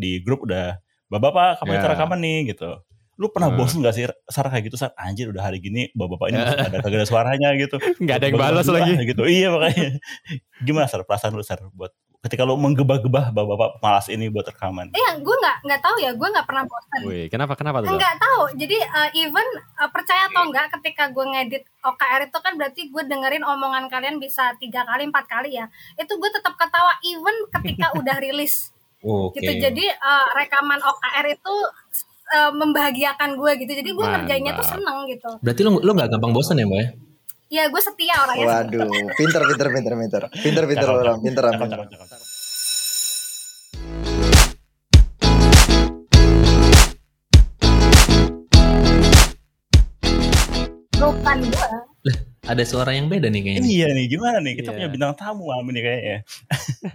di 0.00 0.18
grup 0.18 0.42
udah 0.42 0.80
bapak-bapak 1.06 1.60
kapan 1.60 1.74
kita 1.74 1.84
Ya. 1.84 1.92
rekaman 1.92 2.18
nih 2.18 2.38
gitu 2.48 2.70
lu 3.14 3.28
pernah 3.28 3.52
Hmm. 3.52 3.60
bosen 3.60 3.78
gak 3.78 3.92
sih 3.92 4.08
Sar 4.26 4.48
kayak 4.48 4.64
gitu 4.64 4.76
Sar 4.76 4.96
anjir 4.96 5.28
udah 5.28 5.44
hari 5.44 5.60
gini 5.60 5.92
bapak-bapak 5.92 6.26
ini 6.26 6.36
masih 6.40 6.56
ada 6.64 6.78
kagak 6.80 6.98
ada 6.98 7.06
suaranya 7.06 7.48
gitu 7.54 7.76
Nggak 8.02 8.16
ada 8.16 8.26
yang 8.26 8.40
balas 8.40 8.64
lagi. 8.66 8.92
gitu 9.04 9.22
iya 9.22 9.52
makanya 9.52 10.00
gimana 10.66 10.88
Sar 10.88 11.04
perasaan 11.04 11.32
lu 11.32 11.44
Sar 11.44 11.60
buat 11.70 11.92
ketika 12.20 12.44
lu 12.44 12.52
menggebah-gebah 12.54 13.28
bapak-bapak 13.28 13.76
malas 13.78 14.08
ini 14.08 14.28
buat 14.28 14.44
rekaman 14.44 14.88
Iya, 14.90 15.16
gue 15.16 15.36
nggak 15.36 15.56
nggak 15.64 15.80
tahu 15.80 15.96
ya, 15.98 16.12
gue 16.12 16.28
nggak 16.30 16.44
pernah 16.44 16.64
bosan. 16.64 17.00
Wih, 17.02 17.26
kenapa 17.28 17.52
kenapa 17.54 17.80
tuh? 17.80 17.92
Nggak 17.92 18.16
tahu. 18.18 18.42
Jadi 18.56 18.76
uh, 18.78 19.10
even 19.14 19.46
uh, 19.74 19.88
percaya 19.88 20.24
atau 20.26 20.42
enggak 20.42 20.68
ketika 20.76 21.08
gue 21.08 21.24
ngedit 21.26 21.64
OKR 21.80 22.20
itu 22.22 22.38
kan 22.38 22.52
berarti 22.56 22.82
gue 22.88 23.02
dengerin 23.04 23.40
omongan 23.42 23.88
kalian 23.88 24.16
bisa 24.16 24.52
tiga 24.56 24.84
kali 24.84 25.04
empat 25.06 25.24
kali 25.26 25.56
ya. 25.56 25.68
Itu 25.96 26.16
gue 26.16 26.30
tetap 26.30 26.56
ketawa 26.56 26.96
even 27.02 27.36
ketika 27.50 27.92
udah 28.00 28.16
rilis 28.16 28.69
Oke. 29.00 29.40
gitu. 29.40 29.52
Jadi 29.64 29.84
uh, 29.88 30.26
rekaman 30.36 30.80
OKR 30.80 31.26
itu 31.32 31.54
uh, 32.36 32.52
membahagiakan 32.52 33.36
gue 33.36 33.52
gitu. 33.64 33.72
Jadi 33.72 33.90
gue 33.96 34.06
ngerjainnya 34.06 34.52
tuh 34.56 34.66
seneng 34.66 35.08
gitu. 35.08 35.30
Berarti 35.40 35.60
lu 35.64 35.80
lu 35.80 35.90
nggak 35.96 36.08
gampang 36.12 36.32
bosan 36.36 36.60
ya, 36.60 36.68
Mbak? 36.68 36.78
ya? 36.78 36.88
Ya 37.50 37.62
gue 37.66 37.82
setia 37.82 38.14
orangnya. 38.14 38.46
Waduh, 38.46 38.86
pinter, 39.18 39.42
pinter, 39.42 39.68
pinter, 39.74 39.94
pinter, 39.98 40.22
pinter, 40.38 40.64
pinter 40.70 40.88
orang, 40.88 41.18
pinter, 41.18 41.42
orang, 41.42 41.58
cakep. 41.66 42.20
Bukan 51.00 51.38
gue. 51.48 51.68
Ada 52.50 52.64
suara 52.66 52.90
yang 52.96 53.06
beda 53.06 53.30
nih 53.30 53.46
kayaknya. 53.46 53.62
Iya 53.62 53.86
nih 53.94 54.06
gimana 54.10 54.38
nih 54.42 54.58
kita 54.58 54.74
Iya. 54.74 54.76
punya 54.80 54.88
bintang 54.90 55.14
tamu 55.14 55.46
malam 55.46 55.70
ini 55.70 55.80
kayaknya. 55.86 56.18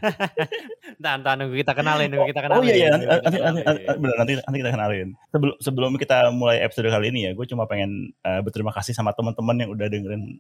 Ntar, 1.00 1.14
ntar 1.22 1.34
nunggu 1.40 1.56
kita 1.60 1.74
kenalin, 1.76 2.08
nunggu 2.12 2.28
kita 2.32 2.42
kenalin. 2.46 2.60
Oh 2.60 2.64
iya 2.66 2.76
iya 2.76 2.88
nanti 2.94 3.06
nanti, 3.06 3.38
nanti, 3.40 3.62
nanti, 3.64 3.82
bener, 4.00 4.16
nanti 4.18 4.34
nanti 4.40 4.58
kita 4.64 4.72
kenalin. 4.72 5.08
Sebelum 5.32 5.56
sebelum 5.60 5.92
kita 6.00 6.18
mulai 6.32 6.58
episode 6.64 6.88
kali 6.88 7.12
ini 7.12 7.20
ya, 7.28 7.32
gue 7.36 7.46
cuma 7.48 7.68
pengen 7.68 8.12
eh, 8.24 8.40
berterima 8.42 8.72
kasih 8.72 8.94
sama 8.96 9.12
teman-teman 9.12 9.56
yang 9.60 9.70
udah 9.76 9.88
dengerin 9.88 10.40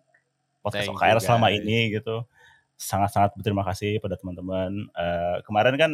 podcast 0.63 0.89
Thank 0.89 0.97
OKR 0.97 1.17
selama 1.21 1.47
guys. 1.51 1.59
ini 1.61 1.77
gitu. 1.93 2.15
Sangat-sangat 2.75 3.37
berterima 3.39 3.63
kasih 3.63 3.99
pada 4.03 4.15
teman-teman. 4.17 4.87
Eh, 4.91 5.37
kemarin 5.45 5.75
kan 5.77 5.91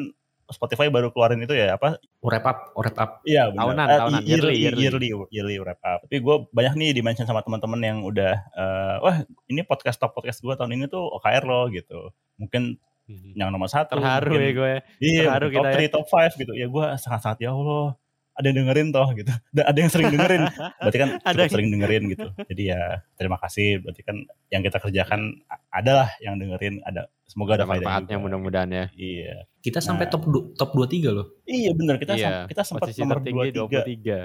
Spotify 0.52 0.92
baru 0.92 1.16
keluarin 1.16 1.40
itu 1.40 1.56
ya 1.56 1.80
apa? 1.80 1.96
Wrap 2.20 2.44
up, 2.44 2.60
wrap 2.76 2.98
up. 3.00 3.12
Iya 3.24 3.56
benar. 3.56 3.64
Tahunan, 3.72 3.88
Eh, 3.88 3.98
tahunan, 4.04 4.22
yearly, 4.28 4.56
yearly, 4.60 4.84
yearly, 4.84 5.08
yearly, 5.32 5.56
wrap 5.64 5.80
up. 5.80 6.04
Tapi 6.04 6.20
gue 6.20 6.36
banyak 6.52 6.74
nih 6.76 6.90
di 6.92 7.02
mention 7.02 7.24
sama 7.24 7.40
teman-teman 7.40 7.80
yang 7.80 8.04
udah, 8.04 8.36
eh, 8.36 8.96
wah 9.00 9.24
ini 9.48 9.64
podcast 9.64 9.96
top 9.96 10.12
podcast 10.12 10.44
gue 10.44 10.52
tahun 10.52 10.76
ini 10.76 10.86
tuh 10.92 11.08
OKR 11.08 11.44
loh 11.48 11.72
gitu. 11.72 12.12
Mungkin 12.36 12.76
Mhm. 13.12 13.36
yang 13.36 13.50
nomor 13.52 13.68
satu. 13.68 14.00
Terharu 14.00 14.32
mungkin 14.32 14.42
ya 14.42 14.52
gue. 14.54 14.74
Iya, 15.00 15.22
Terharu 15.28 15.46
top 15.46 15.54
kita 15.54 15.68
ya. 15.68 15.76
3, 15.76 15.92
top 15.92 16.06
5 16.08 16.32
gitu. 16.38 16.52
Ya 16.56 16.68
gue 16.68 16.86
sangat-sangat 16.98 17.40
ya 17.40 17.52
Allah. 17.52 17.88
Ada 18.32 18.48
yang 18.48 18.58
dengerin 18.64 18.88
toh 18.90 19.08
gitu. 19.12 19.32
Dan 19.52 19.64
ada 19.70 19.78
yang 19.78 19.92
sering 19.92 20.08
dengerin. 20.10 20.44
Berarti 20.80 20.98
kan 20.98 21.10
Ada 21.20 21.20
cukup 21.22 21.38
yang- 21.38 21.52
sering 21.52 21.70
dengerin 21.70 22.04
gitu. 22.10 22.28
Jadi 22.50 22.64
ya 22.64 22.82
terima 23.14 23.38
kasih. 23.38 23.84
Berarti 23.84 24.02
kan 24.02 24.16
yang 24.48 24.62
kita 24.62 24.78
kerjakan 24.80 25.22
adalah 25.70 26.08
yang 26.18 26.40
dengerin. 26.40 26.80
Ada 26.82 27.12
semoga 27.28 27.60
ada, 27.60 27.64
Ada 27.64 27.70
faedahnya 27.70 27.92
manfaatnya 27.92 28.18
mudah-mudahan 28.18 28.70
ya. 28.72 28.86
Iya. 28.94 29.36
Kita 29.60 29.80
sampai 29.80 30.08
Nah. 30.08 30.12
top 30.12 30.24
du- 30.26 30.48
top 30.56 30.72
23 30.72 31.12
loh. 31.12 31.28
Iya 31.44 31.76
benar 31.76 31.96
kita 31.96 32.16
Iya, 32.16 32.48
kita 32.48 32.64
sempat 32.64 32.88
nomor 32.96 33.20
tertinggi 33.20 33.50
23. 33.52 33.84
23. 33.84 34.18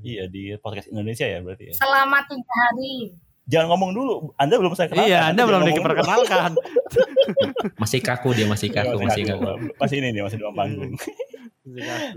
Iya 0.00 0.22
di 0.26 0.42
podcast 0.56 0.88
Indonesia 0.88 1.28
ya 1.28 1.38
berarti 1.38 1.64
ya. 1.68 1.74
Selama 1.76 2.18
tiga 2.24 2.54
hari. 2.56 2.94
Jangan 3.50 3.66
ngomong 3.68 3.90
dulu. 3.90 4.14
Anda 4.38 4.54
belum 4.56 4.72
saya 4.72 4.86
kenal. 4.86 5.04
Iya, 5.04 5.34
Anda 5.34 5.42
belum 5.42 5.58
ngomong 5.60 5.74
dulu. 5.74 5.80
diperkenalkan. 5.82 6.50
Masih 7.82 8.00
kaku 8.00 8.30
dia, 8.32 8.46
masih 8.46 8.68
kaku, 8.68 8.96
Masih 8.96 9.06
masih 9.06 9.22
kaku. 9.26 9.42
kaku. 9.44 9.66
Masih 9.76 9.96
ini 9.98 10.08
nih, 10.10 10.22
masih 10.22 10.36
di 10.38 10.44
panggung. 10.48 10.92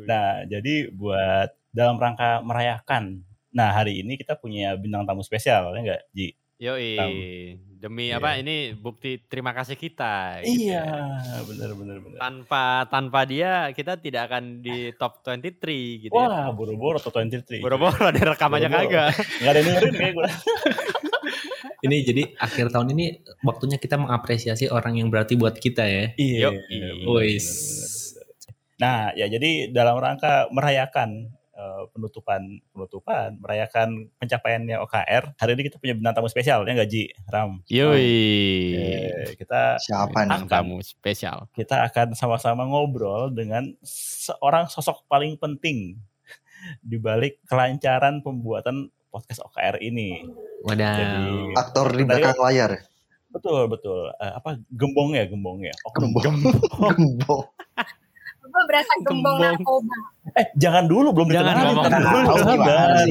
Nah, 0.04 0.42
jadi 0.46 0.90
buat 0.90 1.46
dalam 1.70 1.98
rangka 1.98 2.42
merayakan. 2.42 3.22
Nah, 3.50 3.70
hari 3.72 4.02
ini 4.02 4.16
kita 4.16 4.34
punya 4.34 4.74
bintang 4.74 5.06
tamu 5.06 5.22
spesial, 5.22 5.70
ya 5.70 5.80
enggak, 5.80 6.02
Ji? 6.10 6.34
Yoi, 6.58 6.96
Tahu. 6.96 7.14
demi 7.78 8.08
Iya. 8.08 8.18
apa? 8.18 8.40
Ini 8.40 8.56
bukti 8.74 9.22
terima 9.22 9.52
kasih 9.52 9.76
kita. 9.76 10.42
gitu 10.42 10.64
Iya, 10.64 10.86
ya. 11.20 11.40
benar 11.44 11.70
benar 11.76 11.98
benar. 12.00 12.18
Tanpa 12.18 12.64
tanpa 12.88 13.20
dia 13.24 13.68
kita 13.70 13.94
tidak 13.96 14.32
akan 14.32 14.64
di 14.64 14.90
top 14.96 15.22
23 15.22 15.60
gitu 16.02 16.10
ya. 16.10 16.24
Wah, 16.24 16.50
boro-boro 16.50 16.98
atau 16.98 17.12
23. 17.12 17.60
Boro-boro 17.60 17.94
ada 18.10 18.34
rekamannya 18.34 18.70
kagak. 18.72 19.12
Enggak 19.38 19.52
ada 19.52 19.60
yang 19.60 19.68
dengerin 19.70 19.94
kayak 19.94 20.14
gue. 20.16 20.30
Ini 21.84 21.98
jadi 22.08 22.24
akhir 22.40 22.72
tahun 22.72 22.96
ini 22.96 23.06
waktunya 23.44 23.76
kita 23.76 24.00
mengapresiasi 24.00 24.72
orang 24.72 24.96
yang 25.04 25.12
berarti 25.12 25.36
buat 25.36 25.60
kita 25.60 25.84
ya. 25.84 26.06
Iya. 26.16 26.56
Iya. 26.72 26.90
benar. 27.04 27.44
Nah, 28.80 29.12
ya 29.20 29.28
jadi 29.28 29.68
dalam 29.68 30.00
rangka 30.00 30.48
merayakan 30.56 31.28
eh, 31.54 31.84
penutupan 31.92 32.64
penutupan 32.72 33.36
merayakan 33.38 34.10
pencapaiannya 34.18 34.80
OKR 34.80 35.38
hari 35.38 35.52
ini 35.54 35.64
kita 35.70 35.78
punya 35.78 35.94
bintang 35.94 36.16
tamu 36.18 36.32
spesial 36.32 36.66
ya 36.66 36.72
nggak 36.74 36.90
Ji 36.90 37.12
Ram 37.30 37.60
Yoi. 37.68 38.02
Eh, 38.74 39.36
kita 39.38 39.78
Siapa 39.78 40.24
nih? 40.26 40.48
Tamu 40.50 40.80
spesial. 40.82 41.52
kita 41.52 41.84
akan 41.88 42.16
sama-sama 42.16 42.64
ngobrol 42.66 43.30
dengan 43.30 43.76
seorang 44.24 44.72
sosok 44.72 45.04
paling 45.12 45.36
penting 45.38 46.00
di 46.80 46.96
balik 46.96 47.44
kelancaran 47.44 48.24
pembuatan 48.24 48.88
podcast 49.14 49.46
OKR 49.46 49.78
ini. 49.80 50.26
Wadah. 50.66 50.96
Jadi 50.98 51.24
Aktor 51.54 51.94
di 51.94 52.02
Tadi- 52.02 52.08
belakang 52.10 52.42
layar. 52.42 52.72
betul 53.30 53.66
betul 53.66 54.14
Eh, 54.18 54.30
apa 54.30 54.58
gembong 54.70 55.14
ya 55.14 55.26
gembong 55.26 55.62
ya. 55.62 55.74
Oh, 55.86 55.94
Gembong. 55.94 56.38
Gembong. 56.98 57.46
Gue 58.54 58.64
berasa 58.70 58.92
gembong 59.02 59.10
Gembong. 59.34 59.40
narkoba. 59.42 59.96
Eh 60.34 60.46
jangan 60.56 60.86
dulu 60.86 61.10
belum 61.12 61.28
Jangan 61.28 61.42
dikenalin. 61.52 61.66
ngomong 61.68 61.84
Tenang, 61.84 62.04
dulu. 62.06 62.30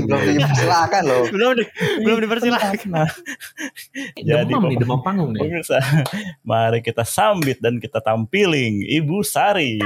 Belum 0.00 0.22
dipersilakan 0.32 1.03
loh. 1.04 1.22
belum 1.28 1.50
di, 1.54 1.64
belum 2.00 2.19
dipersilakan. 2.20 2.76
Nah, 2.88 3.10
jadi 4.16 4.42
demam 4.48 4.62
nih, 4.64 4.78
demam 4.78 5.00
panggung 5.02 5.31
nih. 5.31 5.41
pemirsa, 5.41 5.78
mari 6.42 6.78
kita 6.78 7.02
sambit 7.02 7.58
dan 7.58 7.76
kita 7.76 7.98
tampiling 7.98 8.82
Ibu 8.82 9.22
Sari. 9.22 9.82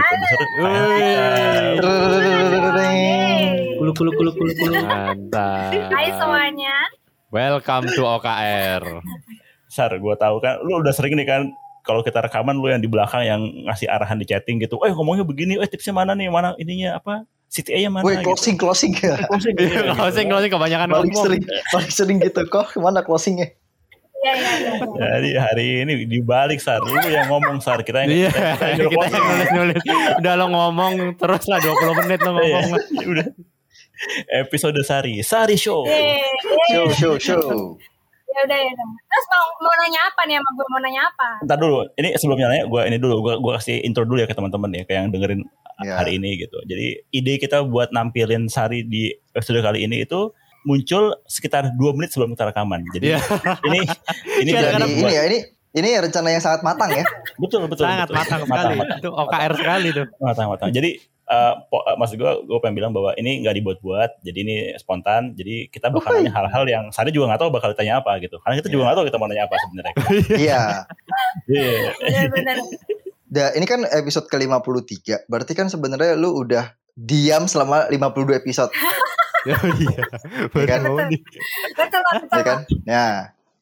Kulu 3.77 3.93
kulu 3.93 4.11
kulu 4.13 4.31
kulu 4.33 4.53
kulu. 4.55 4.73
Mantap. 4.83 5.73
Hai 5.89 6.09
semuanya. 6.13 6.77
Welcome 7.29 7.91
to 7.91 8.03
OKR. 8.03 8.83
Sar, 9.67 9.93
gue 9.93 10.15
tahu 10.17 10.37
kan, 10.39 10.57
lu 10.63 10.81
udah 10.81 10.89
sering 10.91 11.13
nih 11.15 11.27
kan 11.27 11.43
kalau 11.87 12.03
kita 12.03 12.19
rekaman 12.21 12.59
lu 12.59 12.67
yang 12.67 12.83
di 12.83 12.91
belakang 12.91 13.23
yang 13.23 13.41
ngasih 13.65 13.87
arahan 13.87 14.19
di 14.19 14.27
chatting 14.27 14.59
gitu. 14.59 14.83
Eh 14.83 14.91
ngomongnya 14.91 15.23
begini, 15.23 15.55
eh 15.57 15.65
tipsnya 15.65 15.95
mana 15.95 16.13
nih, 16.13 16.27
mana 16.27 16.53
ininya 16.59 16.99
apa? 16.99 17.23
CTA-nya 17.47 17.89
mana? 17.89 18.03
Woi, 18.03 18.19
closing, 18.21 18.59
closing 18.59 18.91
ya. 18.93 19.15
Gitu. 19.15 19.23
Closing. 19.31 19.55
Iya, 19.55 19.95
Closing, 19.95 20.27
closing 20.27 20.51
kebanyakan 20.51 20.87
Paling 20.91 21.09
ngomong. 21.09 21.25
sering, 21.31 21.43
paling 21.71 21.93
sering 21.95 22.19
gitu. 22.19 22.43
Kok 22.45 22.75
mana 22.77 23.01
closingnya? 23.01 23.55
Iya 24.19 24.33
iya 24.35 24.53
iya. 24.59 24.73
Jadi 24.83 25.31
hari 25.39 25.67
ini 25.87 25.93
dibalik 26.05 26.59
Sar, 26.59 26.83
lu 26.83 26.99
yang 27.07 27.31
ngomong 27.31 27.63
Sar, 27.63 27.87
kita 27.87 28.03
yang 28.03 28.27
Iya, 28.27 28.31
kita, 28.35 28.67
yang 28.67 28.79
kita 28.91 28.97
closing. 28.99 29.15
yang 29.15 29.27
nulis-nulis. 29.31 29.83
Udah 30.19 30.33
lo 30.35 30.47
ngomong 30.51 30.93
terus 31.15 31.45
lah 31.47 31.59
20 31.63 31.99
menit 32.03 32.19
lo 32.21 32.31
Iya, 32.35 32.59
ngomong. 32.59 32.83
udah. 33.15 33.27
Episode 34.29 34.81
Sari, 34.83 35.23
Sari 35.23 35.55
Show. 35.57 35.87
Show, 36.69 36.87
show, 36.93 37.15
show. 37.17 37.79
Ya 38.37 38.45
udah 38.45 38.59
ya 38.59 38.69
udah. 38.69 38.87
Terus 39.03 39.27
mau 39.27 39.45
mau 39.59 39.75
nanya 39.81 40.01
apa 40.05 40.21
nih 40.25 40.37
sama 40.37 40.51
gue 40.53 40.67
mau 40.69 40.81
nanya 40.81 41.03
apa? 41.05 41.29
Ntar 41.43 41.57
dulu, 41.57 41.79
ini 41.97 42.09
sebelumnya 42.15 42.47
nanya, 42.47 42.65
gue 42.67 42.81
ini 42.85 42.97
dulu, 42.97 43.15
gue 43.21 43.35
gue 43.41 43.53
kasih 43.57 43.77
intro 43.81 44.05
dulu 44.05 44.21
ya 44.21 44.29
ke 44.29 44.37
teman-teman 44.37 44.71
ya, 44.71 44.83
kayak 44.85 44.99
yang 45.01 45.11
dengerin 45.11 45.43
Ya. 45.77 46.01
hari 46.01 46.17
ini 46.17 46.41
gitu. 46.41 46.57
Jadi 46.65 47.05
ide 47.11 47.37
kita 47.37 47.61
buat 47.61 47.93
nampilin 47.93 48.49
Sari 48.49 48.81
di 48.83 49.13
episode 49.33 49.61
kali 49.61 49.85
ini 49.85 50.01
itu 50.01 50.33
muncul 50.65 51.21
sekitar 51.25 51.69
dua 51.77 51.93
menit 51.93 52.11
sebelum 52.11 52.33
kita 52.33 52.49
rekaman. 52.49 52.81
Jadi 52.91 53.13
Iya. 53.13 53.21
ini 53.69 53.81
ini 54.41 54.51
jadi 54.51 54.73
ini 54.83 55.05
ya, 55.07 55.23
ini 55.29 55.39
ini 55.73 55.89
rencana 56.01 56.29
yang 56.29 56.41
sangat 56.41 56.65
matang 56.65 56.89
ya. 56.91 57.05
betul 57.37 57.69
betul 57.69 57.85
Sangat 57.85 58.09
betul. 58.09 58.17
matang 58.17 58.41
sekali. 58.43 58.77
Itu 58.97 59.09
OKR 59.13 59.53
sekali 59.53 59.89
tuh. 59.93 60.07
matang 60.19 60.47
matang. 60.49 60.69
Jadi 60.73 60.91
eh, 61.27 61.55
po- 61.67 61.83
eh, 61.83 61.95
maksud 61.95 62.17
gue, 62.17 62.33
gue 62.45 62.59
pengen 62.59 62.77
bilang 62.77 62.93
bahwa 62.93 63.11
ini 63.15 63.43
nggak 63.43 63.55
dibuat-buat, 63.55 64.23
jadi 64.23 64.39
ini 64.39 64.57
spontan. 64.77 65.35
Jadi 65.35 65.67
kita 65.69 65.91
bakal 65.91 66.17
nanya 66.17 66.33
hal-hal 66.33 66.65
yang 66.65 66.85
Sari 66.89 67.11
juga 67.11 67.29
nggak 67.29 67.41
tahu 67.41 67.51
bakal 67.51 67.71
ditanya 67.71 67.99
apa 67.99 68.19
gitu. 68.19 68.39
Karena 68.39 68.55
kita 68.57 68.69
juga 68.69 68.83
nggak 68.87 68.97
tahu 68.97 69.07
kita 69.07 69.17
mau 69.17 69.27
nanya 69.27 69.45
apa 69.45 69.55
sebenarnya. 69.59 69.95
Iya. 70.39 70.63
Iya. 71.47 71.71
Benar-benar. 71.97 72.57
Da, 73.27 73.51
ini 73.53 73.65
kan 73.65 73.83
episode 73.85 74.27
ke-53. 74.27 75.27
Berarti 75.27 75.53
kan 75.53 75.67
sebenarnya 75.67 76.15
lu 76.15 76.31
udah 76.33 76.71
diam 76.95 77.45
selama 77.45 77.91
52 77.91 78.39
episode, 78.39 78.71
Oh 79.47 79.69
iya. 79.79 80.03
ya 80.49 80.65
kan? 80.65 80.81
Di- 81.07 81.23
Betul 81.75 82.01
betul. 82.03 82.35
Ya 82.35 82.43
kan? 82.43 82.59
Nah, 82.83 83.13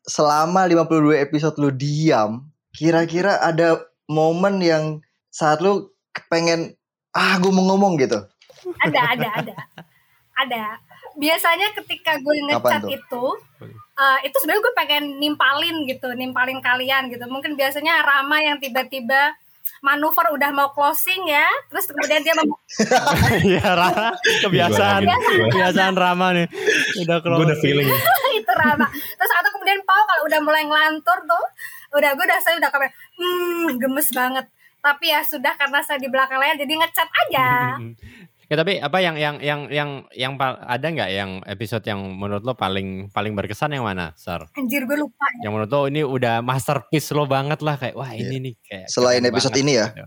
selama 0.03 0.65
52 0.65 1.17
episode 1.19 1.57
lu 1.59 1.69
diam, 1.69 2.45
kira-kira 2.71 3.37
ada 3.39 3.81
momen 4.05 4.61
yang 4.61 4.85
saat 5.29 5.59
lu 5.59 5.91
pengen 6.29 6.77
ah 7.15 7.39
gue 7.39 7.53
mau 7.55 7.65
ngomong 7.73 7.95
gitu. 7.97 8.19
Ada 8.83 9.01
ada 9.15 9.29
ada. 9.41 9.55
Ada. 10.35 10.65
Biasanya 11.15 11.71
ketika 11.79 12.19
gue 12.19 12.35
tuh? 12.83 12.91
itu 12.91 13.25
eh, 13.95 14.19
itu 14.27 14.37
sebenarnya 14.43 14.63
gue 14.67 14.75
pengen 14.75 15.05
nimpalin 15.23 15.77
gitu, 15.87 16.11
nimpalin 16.13 16.59
kalian 16.59 17.07
gitu. 17.07 17.25
Mungkin 17.31 17.55
biasanya 17.55 18.03
Rama 18.03 18.43
yang 18.43 18.59
tiba-tiba 18.59 19.39
manuver 19.85 20.33
udah 20.33 20.49
mau 20.51 20.73
closing 20.73 21.29
ya, 21.29 21.45
terus 21.69 21.85
kemudian 21.87 22.25
dia 22.25 22.33
mem- 22.33 22.57
Iya, 23.53 23.69
Rama. 23.77 24.17
Kebiasaan. 24.43 25.03
Kebiasaan 25.53 25.95
Rama 25.95 26.33
nih. 26.35 26.47
Udah 27.05 27.21
Gue 27.21 27.31
udah 27.45 27.55
closing. 27.55 27.63
feeling. 27.63 27.89
itu 28.41 28.53
Rama. 28.57 28.89
Terus 28.91 29.33
atau 29.39 29.51
kemudian 29.55 29.79
Pau 29.85 30.03
kalau 30.03 30.23
udah 30.27 30.41
mulai 30.41 30.65
ngelantur 30.65 31.19
tuh, 31.29 31.45
udah 31.95 32.11
gue 32.17 32.25
udah 32.27 32.41
saya 32.43 32.57
udah 32.59 32.71
kayak 32.73 32.91
hmm 33.21 33.77
gemes 33.79 34.09
banget. 34.11 34.47
Tapi 34.85 35.07
ya 35.09 35.25
sudah 35.25 35.57
karena 35.57 35.81
saya 35.81 35.97
di 35.97 36.13
belakang 36.13 36.37
layar 36.37 36.61
jadi 36.61 36.75
ngecat 36.77 37.09
aja. 37.09 37.49
Ya 38.45 38.61
tapi 38.61 38.77
apa 38.77 39.01
yang 39.01 39.17
yang 39.17 39.37
yang 39.41 39.61
yang 39.73 39.91
yang 40.13 40.33
ada 40.39 40.85
nggak 40.85 41.11
yang 41.17 41.41
episode 41.49 41.81
yang 41.89 42.05
menurut 42.05 42.45
lo 42.45 42.53
paling 42.53 43.09
paling 43.09 43.33
berkesan 43.33 43.73
yang 43.73 43.89
mana, 43.89 44.13
Sar? 44.21 44.53
Anjir 44.53 44.85
gue 44.85 45.01
lupa. 45.01 45.25
Yang 45.41 45.53
menurut 45.57 45.71
lo 45.73 45.81
ini 45.89 46.05
udah 46.05 46.45
masterpiece 46.45 47.09
lo 47.17 47.25
banget 47.25 47.65
lah 47.65 47.81
kayak 47.81 47.97
wah 47.97 48.13
ini 48.13 48.37
nih 48.45 48.55
kayak. 48.61 48.87
Selain 48.93 49.25
episode 49.25 49.57
banget 49.57 49.65
ini 49.65 49.73
ya. 49.81 49.87
gitu. 49.89 50.05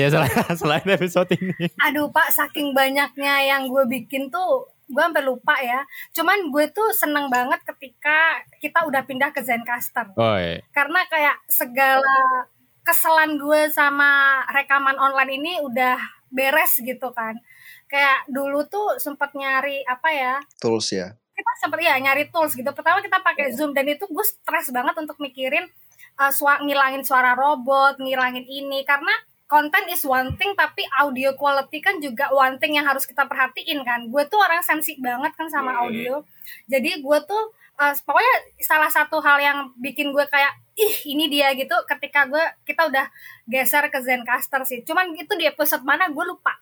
Iya 0.00 0.06
selain 0.16 0.32
selain 0.64 0.86
episode 0.88 1.30
ini. 1.36 1.64
Aduh 1.84 2.08
Pak, 2.08 2.28
saking 2.32 2.72
banyaknya 2.72 3.34
yang 3.44 3.68
gue 3.68 3.84
bikin 3.84 4.32
tuh 4.32 4.72
gue 4.88 5.02
sampai 5.04 5.24
lupa 5.28 5.54
ya. 5.60 5.84
Cuman 6.16 6.48
gue 6.48 6.72
tuh 6.72 6.88
seneng 6.96 7.28
banget 7.28 7.60
ketika 7.68 8.40
kita 8.64 8.88
udah 8.88 9.04
pindah 9.04 9.28
ke 9.30 9.44
Zencaster. 9.44 10.08
Oh, 10.16 10.40
iya. 10.40 10.64
Karena 10.72 11.04
kayak 11.04 11.36
segala 11.52 12.48
keselan 12.88 13.36
gue 13.36 13.68
sama 13.68 14.40
rekaman 14.48 14.96
online 14.96 15.36
ini 15.36 15.52
udah 15.60 16.00
beres 16.32 16.80
gitu 16.80 17.12
kan. 17.12 17.36
Kayak 17.84 18.24
dulu 18.32 18.64
tuh 18.64 18.96
sempet 18.96 19.36
nyari 19.36 19.84
apa 19.84 20.08
ya, 20.08 20.34
Tools 20.56 20.88
ya. 20.92 21.12
kita 21.36 21.52
sempet 21.60 21.84
ya 21.84 22.00
nyari 22.00 22.32
tools 22.32 22.56
gitu. 22.56 22.68
Pertama 22.72 23.04
kita 23.04 23.20
pakai 23.20 23.52
Zoom 23.52 23.76
dan 23.76 23.84
itu 23.84 24.08
gue 24.08 24.24
stres 24.24 24.72
banget 24.72 24.96
untuk 24.96 25.20
mikirin 25.20 25.68
uh, 26.16 26.32
sua- 26.32 26.60
ngilangin 26.64 27.04
suara 27.04 27.36
robot, 27.36 28.00
ngilangin 28.00 28.44
ini 28.44 28.84
karena 28.88 29.12
konten 29.48 29.88
is 29.88 30.04
one 30.04 30.36
thing 30.36 30.52
tapi 30.52 30.84
audio 31.00 31.32
quality 31.32 31.80
kan 31.80 31.96
juga 32.04 32.28
one 32.28 32.60
thing 32.60 32.76
yang 32.76 32.84
harus 32.84 33.08
kita 33.08 33.24
perhatiin 33.24 33.80
kan. 33.84 34.04
Gue 34.12 34.28
tuh 34.28 34.36
orang 34.36 34.60
sensi 34.60 34.96
banget 35.00 35.32
kan 35.36 35.48
sama 35.48 35.80
audio. 35.80 36.20
Jadi 36.68 37.00
gue 37.00 37.18
tuh 37.24 37.42
uh, 37.80 37.94
pokoknya 38.04 38.34
salah 38.60 38.92
satu 38.92 39.20
hal 39.24 39.40
yang 39.40 39.58
bikin 39.80 40.12
gue 40.12 40.24
kayak 40.28 40.52
ih 40.78 40.96
ini 41.10 41.26
dia 41.26 41.50
gitu. 41.58 41.74
Ketika 41.84 42.30
gue 42.30 42.44
kita 42.62 42.86
udah 42.86 43.10
geser 43.50 43.90
ke 43.90 43.98
Zencaster 43.98 44.62
sih. 44.62 44.86
Cuman 44.86 45.10
itu 45.18 45.34
di 45.34 45.44
episode 45.50 45.82
mana 45.82 46.06
gue 46.06 46.24
lupa. 46.24 46.54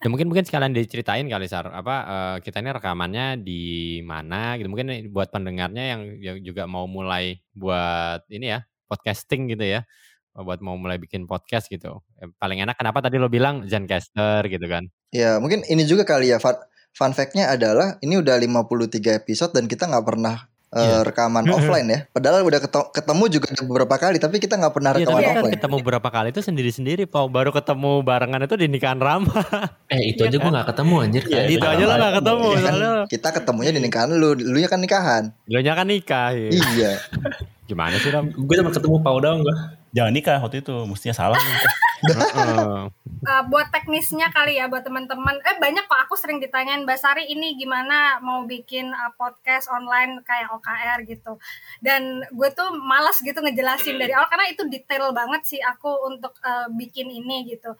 Ya 0.00 0.08
mungkin 0.08 0.32
mungkin 0.32 0.48
sekalian 0.48 0.72
diceritain 0.72 1.28
kali 1.28 1.44
Sar. 1.44 1.68
Apa 1.68 1.94
eh, 2.06 2.36
kita 2.40 2.64
ini 2.64 2.70
rekamannya 2.72 3.42
di 3.42 3.62
mana 4.00 4.56
gitu. 4.56 4.72
Mungkin 4.72 5.12
buat 5.12 5.28
pendengarnya 5.28 5.84
yang, 5.92 6.02
yang 6.22 6.36
juga 6.40 6.64
mau 6.64 6.88
mulai 6.88 7.42
buat 7.52 8.24
ini 8.32 8.56
ya 8.56 8.64
podcasting 8.88 9.52
gitu 9.52 9.66
ya. 9.66 9.84
Buat 10.32 10.62
mau 10.64 10.78
mulai 10.78 10.96
bikin 10.96 11.26
podcast 11.26 11.68
gitu. 11.68 12.00
Eh, 12.22 12.30
paling 12.38 12.64
enak 12.64 12.80
kenapa 12.80 13.04
tadi 13.04 13.20
lo 13.20 13.28
bilang 13.28 13.68
Zencaster 13.68 14.46
gitu 14.48 14.64
kan? 14.70 14.88
Ya 15.12 15.36
mungkin 15.36 15.66
ini 15.66 15.84
juga 15.84 16.06
kali 16.06 16.32
ya 16.32 16.40
fun, 16.40 16.56
fun 16.94 17.12
fact-nya 17.12 17.50
adalah 17.52 17.98
ini 18.00 18.16
udah 18.22 18.40
53 18.40 19.20
episode 19.20 19.52
dan 19.52 19.66
kita 19.66 19.84
nggak 19.90 20.06
pernah 20.06 20.48
eh, 20.70 20.78
Iya. 20.80 21.02
rekaman 21.02 21.42
offline 21.46 21.82
ya. 21.84 21.98
Padahal 22.08 22.42
udah 22.42 22.60
ketemu 22.90 23.24
juga 23.28 23.46
beberapa 23.60 23.94
kali 23.96 24.16
tapi 24.16 24.38
kita 24.38 24.54
nggak 24.54 24.70
pernah 24.70 24.90
Iya, 24.92 25.02
rekaman 25.02 25.10
tapi 25.12 25.22
kita 25.24 25.34
offline. 25.36 25.54
ketemu 25.58 25.76
berapa 25.82 26.08
kali 26.08 26.28
itu 26.28 26.40
sendiri-sendiri 26.40 27.02
Pau 27.04 27.26
baru 27.26 27.50
ketemu 27.50 27.90
barengan 28.00 28.40
itu 28.40 28.54
di 28.54 28.66
nikahan 28.66 28.98
Rama 28.98 29.42
Eh 29.88 30.14
itu 30.14 30.22
Iya 30.22 30.30
aja 30.30 30.36
gue 30.36 30.44
kan? 30.44 30.56
gak 30.56 30.68
ketemu 30.70 30.94
anjir. 30.96 31.22
Iya, 31.24 31.40
itu 31.48 31.66
aja 31.66 31.82
lo 31.82 31.94
gak 31.96 32.14
ketemu 32.16 32.46
Iya 32.46 32.60
kan, 32.60 32.74
kita 33.08 33.28
ketemunya 33.32 33.70
di 33.70 33.80
nikahan 33.80 34.08
lu, 34.12 34.28
lu 34.32 34.56
nya 34.56 34.68
kan 34.68 34.78
nikahan. 34.78 35.22
lo 35.44 35.58
kan 35.60 35.86
nikah 35.86 36.30
ya. 36.30 36.48
Iya. 36.50 36.92
gimana 37.66 37.94
sih 37.96 38.10
Ram 38.10 38.30
Gue 38.30 38.54
cuma 38.56 38.70
ketemu 38.70 38.96
Pau 38.98 39.18
doang 39.18 39.42
gue. 39.42 39.56
Jangan 39.90 40.12
nikah 40.14 40.38
waktu 40.38 40.62
itu, 40.62 40.74
mestinya 40.86 41.16
salah. 41.16 41.40
Heeh. 42.06 42.88
Uh, 43.20 43.44
buat 43.52 43.68
teknisnya 43.68 44.32
kali 44.32 44.56
ya 44.56 44.64
buat 44.64 44.80
teman-teman 44.80 45.36
eh 45.44 45.60
banyak 45.60 45.84
kok 45.84 46.00
aku 46.08 46.16
sering 46.16 46.40
ditanyain 46.40 46.88
Mbak 46.88 46.96
Sari 46.96 47.28
ini 47.28 47.52
gimana 47.52 48.16
mau 48.24 48.48
bikin 48.48 48.88
uh, 48.88 49.12
podcast 49.12 49.68
online 49.68 50.24
kayak 50.24 50.48
OKR 50.48 51.04
gitu 51.04 51.36
dan 51.84 52.24
gue 52.32 52.48
tuh 52.56 52.72
malas 52.80 53.20
gitu 53.20 53.36
ngejelasin 53.44 54.00
dari 54.00 54.16
awal 54.16 54.24
karena 54.32 54.48
itu 54.48 54.64
detail 54.72 55.12
banget 55.12 55.44
sih 55.44 55.60
aku 55.60 56.08
untuk 56.08 56.32
uh, 56.40 56.72
bikin 56.72 57.12
ini 57.12 57.44
gitu 57.44 57.76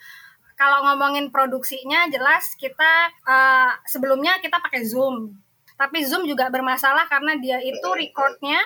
kalau 0.60 0.84
ngomongin 0.92 1.32
produksinya 1.32 2.04
jelas 2.12 2.52
kita 2.60 3.08
uh, 3.24 3.80
sebelumnya 3.88 4.36
kita 4.44 4.60
pakai 4.60 4.84
Zoom 4.84 5.40
tapi 5.80 6.04
Zoom 6.04 6.28
juga 6.28 6.52
bermasalah 6.52 7.08
karena 7.08 7.40
dia 7.40 7.64
itu 7.64 7.88
recordnya 7.96 8.60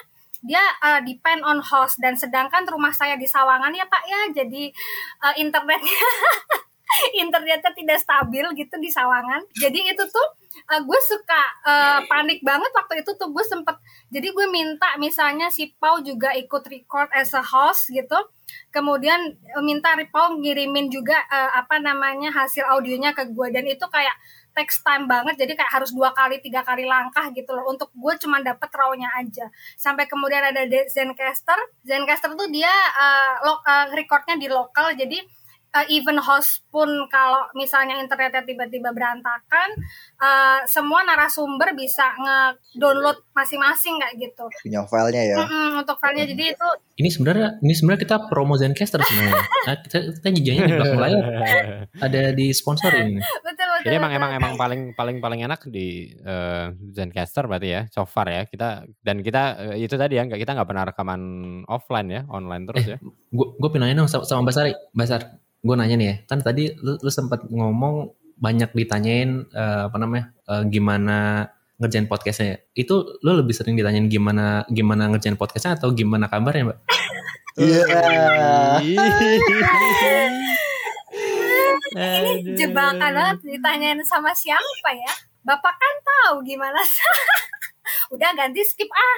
dia 0.44 0.61
uh, 0.85 1.00
depend 1.00 1.41
on 1.43 1.58
host. 1.64 1.99
Dan 1.99 2.14
sedangkan 2.14 2.69
rumah 2.69 2.93
saya 2.93 3.17
di 3.17 3.25
Sawangan 3.25 3.73
ya 3.73 3.88
Pak 3.88 4.05
ya. 4.05 4.20
Jadi 4.44 4.69
uh, 5.25 5.35
internetnya 5.41 6.00
internetnya 7.25 7.73
tidak 7.73 7.99
stabil 7.99 8.44
gitu 8.55 8.76
di 8.79 8.93
Sawangan. 8.93 9.41
Jadi 9.56 9.88
itu 9.88 10.05
tuh 10.05 10.26
uh, 10.70 10.81
gue 10.85 11.00
suka 11.00 11.43
uh, 11.64 12.00
panik 12.06 12.44
banget 12.44 12.70
waktu 12.76 13.00
itu 13.00 13.17
tuh. 13.17 13.32
Gue 13.32 13.43
sempet 13.43 13.81
jadi 14.12 14.31
gue 14.31 14.46
minta 14.52 14.94
misalnya 15.00 15.49
si 15.49 15.73
Pau 15.81 15.99
juga 16.05 16.37
ikut 16.37 16.62
record 16.69 17.08
as 17.17 17.32
a 17.32 17.43
host 17.43 17.88
gitu. 17.91 18.20
Kemudian 18.70 19.35
minta 19.64 19.96
Pau 20.12 20.37
ngirimin 20.37 20.93
juga 20.93 21.25
uh, 21.26 21.56
apa 21.58 21.81
namanya 21.81 22.31
hasil 22.31 22.69
audionya 22.69 23.17
ke 23.17 23.32
gue. 23.32 23.49
Dan 23.49 23.64
itu 23.64 23.88
kayak 23.88 24.14
text 24.55 24.87
time 24.87 25.11
banget 25.11 25.35
jadi 25.35 25.53
kayak 25.59 25.73
harus 25.83 25.91
dua 25.91 26.15
kali 26.15 26.39
tiga 26.39 26.62
kali 26.62 26.87
langkah 26.87 27.27
gitu 27.35 27.51
loh. 27.51 27.67
Untuk 27.69 27.91
gue 27.91 28.15
cuma 28.23 28.39
dapet 28.41 28.71
raw-nya 28.71 29.11
aja. 29.19 29.51
Sampai 29.75 30.06
kemudian 30.06 30.41
ada 30.41 30.62
Zencaster 30.87 31.59
Zencaster 31.83 32.31
tuh 32.39 32.49
dia 32.49 32.71
uh, 32.95 33.45
lo- 33.45 33.62
uh, 33.67 33.87
recordnya 33.93 34.39
di 34.39 34.47
lokal 34.47 34.95
jadi 34.95 35.21
uh, 35.75 35.87
even 35.91 36.17
host 36.23 36.62
pun 36.71 36.87
kalau 37.11 37.50
misalnya 37.59 37.99
internetnya 37.99 38.47
tiba-tiba 38.47 38.94
berantakan 38.94 39.69
uh, 40.23 40.62
semua 40.71 41.03
narasumber 41.03 41.75
bisa 41.75 42.15
nge-download 42.15 43.19
masing-masing 43.35 43.99
kayak 43.99 44.15
gitu 44.19 44.47
Punya 44.62 44.87
filenya 44.87 45.23
ya. 45.35 45.37
Mm-mm, 45.43 45.82
untuk 45.82 45.99
filenya 45.99 46.25
jadi 46.31 46.55
itu 46.55 46.69
Ini 46.94 47.09
sebenarnya 47.11 47.49
ini 47.59 47.75
sebenarnya 47.75 48.00
kita 48.06 48.17
promo 48.31 48.55
Zencaster 48.55 49.03
sebenarnya. 49.03 49.43
Nah, 49.65 49.81
kita 49.81 49.99
kita 50.21 50.29
jejanya 50.37 50.62
di 50.69 50.75
belakang 50.76 51.00
layar 51.00 51.25
ada 51.97 52.23
di 52.37 52.53
sponsorin. 52.53 53.17
betul 53.17 53.65
betul 53.65 53.69
Jadi 53.88 53.94
emang 53.97 54.12
betul. 54.12 54.20
emang 54.20 54.31
emang 54.37 54.53
paling 54.61 54.81
paling 54.93 55.17
paling 55.25 55.41
enak 55.41 55.61
di 55.73 56.12
eh, 56.20 56.67
Zencaster 56.93 57.49
berarti 57.49 57.69
ya, 57.73 57.81
so 57.88 58.05
far 58.05 58.29
ya 58.29 58.44
kita 58.44 58.85
dan 59.00 59.25
kita 59.25 59.73
eh, 59.73 59.88
itu 59.88 59.97
tadi 59.97 60.20
ya 60.20 60.29
nggak 60.29 60.37
kita 60.37 60.53
nggak 60.53 60.69
pernah 60.69 60.85
rekaman 60.85 61.20
offline 61.65 62.09
ya, 62.12 62.23
online 62.29 62.69
terus 62.69 62.85
ya. 62.93 62.99
Gue 63.32 63.56
gue 63.56 63.69
pengen 63.73 63.88
nanya 63.88 64.05
dong 64.05 64.11
sama, 64.12 64.29
sama 64.29 64.44
Mbak 64.44 64.55
Sari. 65.09 65.27
Gue 65.64 65.75
nanya 65.75 65.96
nih 65.96 66.06
ya. 66.06 66.16
Kan 66.28 66.44
tadi 66.44 66.76
lu, 66.78 67.00
lu 67.00 67.11
sempat 67.11 67.49
ngomong 67.49 68.12
banyak 68.37 68.70
ditanyain 68.76 69.49
eh, 69.49 69.82
apa 69.88 69.96
namanya 69.96 70.31
eh, 70.46 70.62
gimana 70.69 71.48
ngerjain 71.81 72.06
podcastnya. 72.06 72.60
Itu 72.77 73.19
lu 73.24 73.32
lebih 73.41 73.56
sering 73.56 73.74
ditanyain 73.74 74.06
gimana 74.12 74.69
gimana 74.69 75.08
ngerjain 75.08 75.41
podcastnya 75.41 75.81
atau 75.81 75.91
gimana 75.96 76.29
kabarnya 76.29 76.70
Mbak? 76.70 76.79
Iya. 77.55 77.86
ini 81.94 82.58
jebakan 82.58 83.15
banget 83.15 83.39
ditanyain 83.46 84.03
sama 84.03 84.34
siapa 84.34 84.91
ya 84.91 85.15
bapak 85.44 85.74
kan 85.77 85.94
tahu 86.03 86.43
gimana 86.43 86.81
udah 88.13 88.31
ganti 88.37 88.61
skip 88.61 88.91
ah 88.91 89.17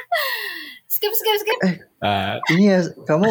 skip 0.86 1.12
skip 1.12 1.36
skip 1.42 1.58
Eh, 1.96 2.34
Ini 2.52 2.64
ya 2.70 2.80
kamu 3.08 3.24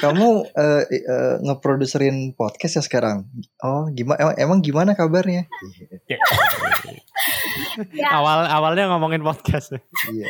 kamu 0.00 0.28
eh, 0.56 0.82
eh, 0.88 1.34
ngeproduserin 1.44 2.32
podcast 2.32 2.80
ya 2.80 2.82
sekarang. 2.82 3.28
Oh, 3.60 3.86
gimana 3.92 4.16
emang, 4.24 4.36
emang 4.40 4.58
gimana 4.64 4.90
kabarnya? 4.96 5.44
ya 7.92 8.08
awal 8.16 8.48
awalnya 8.48 8.88
ngomongin 8.90 9.20
podcast. 9.22 9.76
Iya. 10.10 10.26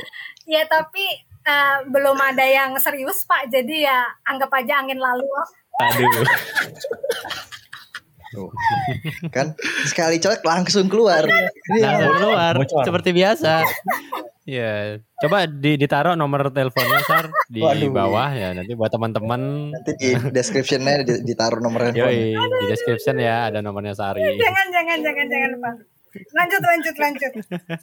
ya 0.51 0.63
tapi 0.67 1.07
eh, 1.47 1.79
belum 1.89 2.19
ada 2.19 2.43
yang 2.43 2.75
serius 2.83 3.23
pak 3.25 3.49
jadi 3.49 3.87
ya 3.87 3.99
anggap 4.27 4.51
aja 4.51 4.83
angin 4.83 4.99
lalu 4.99 5.25
Aduh. 5.81 6.27
Tuh. 8.31 8.51
Kan 9.35 9.55
sekali 9.85 10.17
colek 10.17 10.41
langsung 10.41 10.87
keluar. 10.87 11.27
Ini 11.27 11.79
Langsung 11.79 12.07
emang- 12.07 12.19
keluar 12.19 12.53
Bocor. 12.57 12.85
seperti 12.85 13.11
biasa. 13.11 13.53
Ya, 14.43 14.99
coba 15.17 15.47
di, 15.47 15.77
ditaruh 15.77 16.15
nomor 16.15 16.51
teleponnya 16.51 17.05
Sar 17.05 17.31
di 17.47 17.61
Waduh. 17.61 17.93
bawah 17.93 18.31
ya 18.31 18.51
nanti 18.51 18.73
buat 18.73 18.89
teman-teman. 18.89 19.71
nanti 19.71 19.93
di 19.95 20.11
description-nya 20.31 21.03
di- 21.03 21.23
ditaruh 21.25 21.61
nomor 21.61 21.87
handphone. 21.87 22.09
Yoi, 22.09 22.35
di 22.35 22.67
description 22.67 23.15
ya 23.17 23.47
ada 23.47 23.61
nomornya 23.61 23.93
Sari. 23.93 24.25
jangan 24.35 24.67
jangan 24.71 24.99
jangan 25.01 25.27
jangan 25.27 25.51
pak 25.57 25.75
lanjut 26.11 26.59
lanjut 26.59 26.95
lanjut 26.99 27.33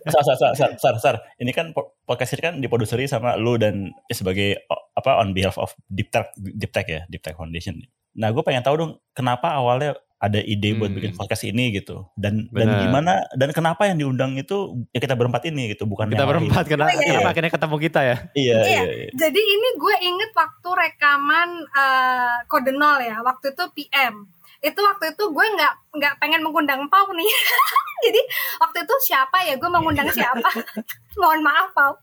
Sar, 0.04 0.20
sar, 0.22 0.36
sar, 0.36 0.52
sar, 0.54 0.72
sar, 0.76 0.96
sar. 1.00 1.16
Ini 1.38 1.48
kan 1.50 1.72
po- 1.72 1.96
podcast 2.04 2.36
ini 2.36 2.42
kan 2.42 2.54
diproduseri 2.60 3.08
sama 3.08 3.40
lu 3.40 3.56
dan 3.56 3.88
ya 4.04 4.16
sebagai 4.18 4.60
apa 4.92 5.24
on 5.24 5.32
behalf 5.32 5.56
of 5.56 5.72
Deep 5.88 6.12
Tech, 6.12 6.36
Deep 6.36 6.68
Tech 6.70 6.84
ya, 6.84 7.08
Deep 7.08 7.22
Tech 7.22 7.32
Foundation. 7.34 7.80
Nah, 8.14 8.28
gue 8.28 8.42
pengen 8.42 8.60
tahu 8.60 8.76
dong 8.76 8.92
kenapa 9.14 9.56
awalnya 9.56 9.96
ada 10.18 10.40
ide 10.40 10.74
buat 10.74 10.90
Hmm. 10.90 10.98
bikin 10.98 11.14
podcast 11.14 11.44
ini 11.44 11.70
gitu 11.72 12.10
dan 12.14 12.50
dan 12.50 12.68
Benar. 12.68 12.82
gimana 12.82 13.14
dan 13.32 13.50
kenapa 13.52 13.86
yang 13.86 13.98
diundang 13.98 14.34
itu 14.34 14.58
ya 14.90 14.98
kita 14.98 15.14
berempat 15.14 15.46
ini 15.46 15.72
gitu 15.72 15.86
bukan 15.86 16.10
Kita 16.10 16.26
lain. 16.26 16.30
berempat 16.50 16.66
kenapa, 16.66 16.90
Iya. 16.92 17.06
kenapa 17.08 17.30
akhirnya 17.30 17.52
ketemu 17.54 17.76
kita 17.80 18.00
ya? 18.02 18.18
iya 18.34 18.58
Iya. 18.58 18.82
iya, 18.82 18.84
iya. 18.98 19.10
Jadi 19.14 19.38
ini 19.40 19.68
gue 19.76 19.96
inget 20.04 20.32
waktu 20.34 20.70
rekaman 20.74 21.50
eh, 21.68 22.36
kode 22.46 22.74
nol 22.74 22.98
ya, 22.98 23.22
waktu 23.22 23.54
itu 23.54 23.64
PM. 23.74 24.26
Itu 24.58 24.82
waktu 24.82 25.14
itu 25.14 25.24
gue 25.24 25.46
nggak 25.54 25.74
nggak 25.94 26.14
pengen 26.18 26.42
mengundang 26.42 26.82
Pau 26.90 27.06
nih. 27.14 27.30
Jadi 28.10 28.22
waktu 28.58 28.78
itu 28.84 28.96
siapa 29.04 29.38
ya 29.44 29.54
gue 29.54 29.70
mengundang 29.70 30.10
siapa? 30.10 30.50
Mohon 31.22 31.46
maaf 31.46 31.70
Pau. 31.74 31.94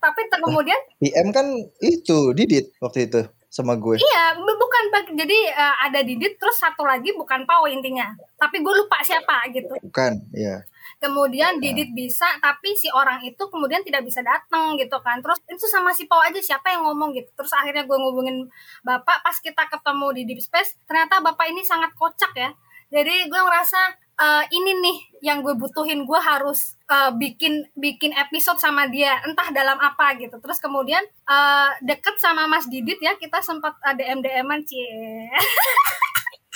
Tapi 0.00 0.20
kemudian 0.30 0.76
PM 1.00 1.32
kan 1.32 1.48
itu 1.80 2.32
Didit 2.32 2.76
waktu 2.76 3.08
itu 3.08 3.24
sama 3.54 3.78
gue. 3.78 3.94
iya 4.02 4.34
bu- 4.34 4.58
bukan 4.58 4.84
jadi 5.14 5.38
eh, 5.54 5.76
ada 5.86 6.02
Didit 6.02 6.34
terus 6.42 6.58
satu 6.58 6.82
lagi 6.82 7.14
bukan 7.14 7.46
Pau 7.46 7.70
intinya. 7.70 8.10
Tapi 8.34 8.58
gue 8.58 8.74
lupa 8.74 8.98
siapa 9.06 9.46
gitu. 9.54 9.78
Bukan, 9.78 10.26
iya. 10.34 10.66
kemudian 10.98 11.62
Didit 11.62 11.94
bisa 11.94 12.26
tapi 12.42 12.74
si 12.74 12.90
orang 12.90 13.22
itu 13.22 13.38
kemudian 13.46 13.84
tidak 13.86 14.02
bisa 14.08 14.24
datang 14.24 14.74
gitu 14.74 14.96
kan 15.04 15.20
terus 15.20 15.36
itu 15.46 15.68
sama 15.70 15.92
si 15.94 16.08
Pau 16.10 16.18
aja 16.18 16.40
siapa 16.40 16.72
yang 16.74 16.82
ngomong 16.88 17.12
gitu 17.12 17.28
terus 17.36 17.52
akhirnya 17.52 17.84
gue 17.84 17.98
ngubungin 17.98 18.48
bapak 18.82 19.20
pas 19.20 19.36
kita 19.36 19.68
ketemu 19.68 20.06
di 20.16 20.22
Deep 20.32 20.40
Space 20.40 20.80
ternyata 20.88 21.20
bapak 21.20 21.52
ini 21.52 21.60
sangat 21.60 21.92
kocak 21.92 22.32
ya 22.32 22.50
jadi 22.88 23.28
gue 23.28 23.40
ngerasa 23.40 24.03
eh, 24.14 24.44
ini 24.50 24.72
nih 24.78 24.96
yang 25.22 25.40
gue 25.40 25.54
butuhin. 25.54 26.04
Gue 26.04 26.20
harus 26.20 26.76
eh, 26.86 27.10
bikin 27.14 27.66
bikin 27.74 28.14
episode 28.14 28.58
sama 28.58 28.86
dia 28.86 29.18
entah 29.24 29.50
dalam 29.50 29.78
apa 29.80 30.14
gitu. 30.18 30.36
Terus 30.38 30.58
kemudian 30.60 31.02
eh, 31.26 31.70
deket 31.82 32.16
sama 32.18 32.46
Mas 32.46 32.66
Didit 32.66 32.98
ya 32.98 33.14
kita 33.16 33.40
sempat 33.40 33.74
ada 33.82 33.98
DM 33.98 34.22
DMan 34.22 34.60
cie. 34.64 35.30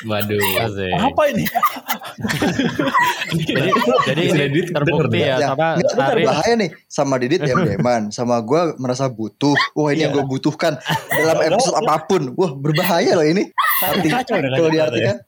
Waduh. 0.07 0.39
Asik. 0.63 0.95
apa 0.95 1.23
ini? 1.35 1.43
Jadi 3.35 3.71
jadi 4.07 4.23
Bisa 4.31 4.39
edit, 4.47 4.67
terbukti 4.71 5.19
ya, 5.19 5.43
Ya, 5.43 5.49
sama 5.51 5.67
Sari 5.83 6.23
bahaya 6.23 6.55
nih. 6.55 6.71
Sama 6.87 7.15
Didit 7.19 7.41
ya 7.43 7.55
Deman 7.59 8.03
sama 8.15 8.39
gue 8.39 8.79
merasa 8.79 9.11
butuh. 9.11 9.59
Wah 9.75 9.91
ini 9.91 10.07
yang 10.07 10.15
Iya. 10.15 10.23
gue 10.23 10.25
butuhkan 10.31 10.79
dalam 11.11 11.39
episode 11.51 11.77
apa 11.83 11.95
pun. 12.07 12.31
Wah 12.39 12.55
berbahaya 12.55 13.19
loh 13.19 13.27
ini. 13.27 13.51
Arti, 13.83 14.09
kalau 14.31 14.71
diartikan 14.71 15.19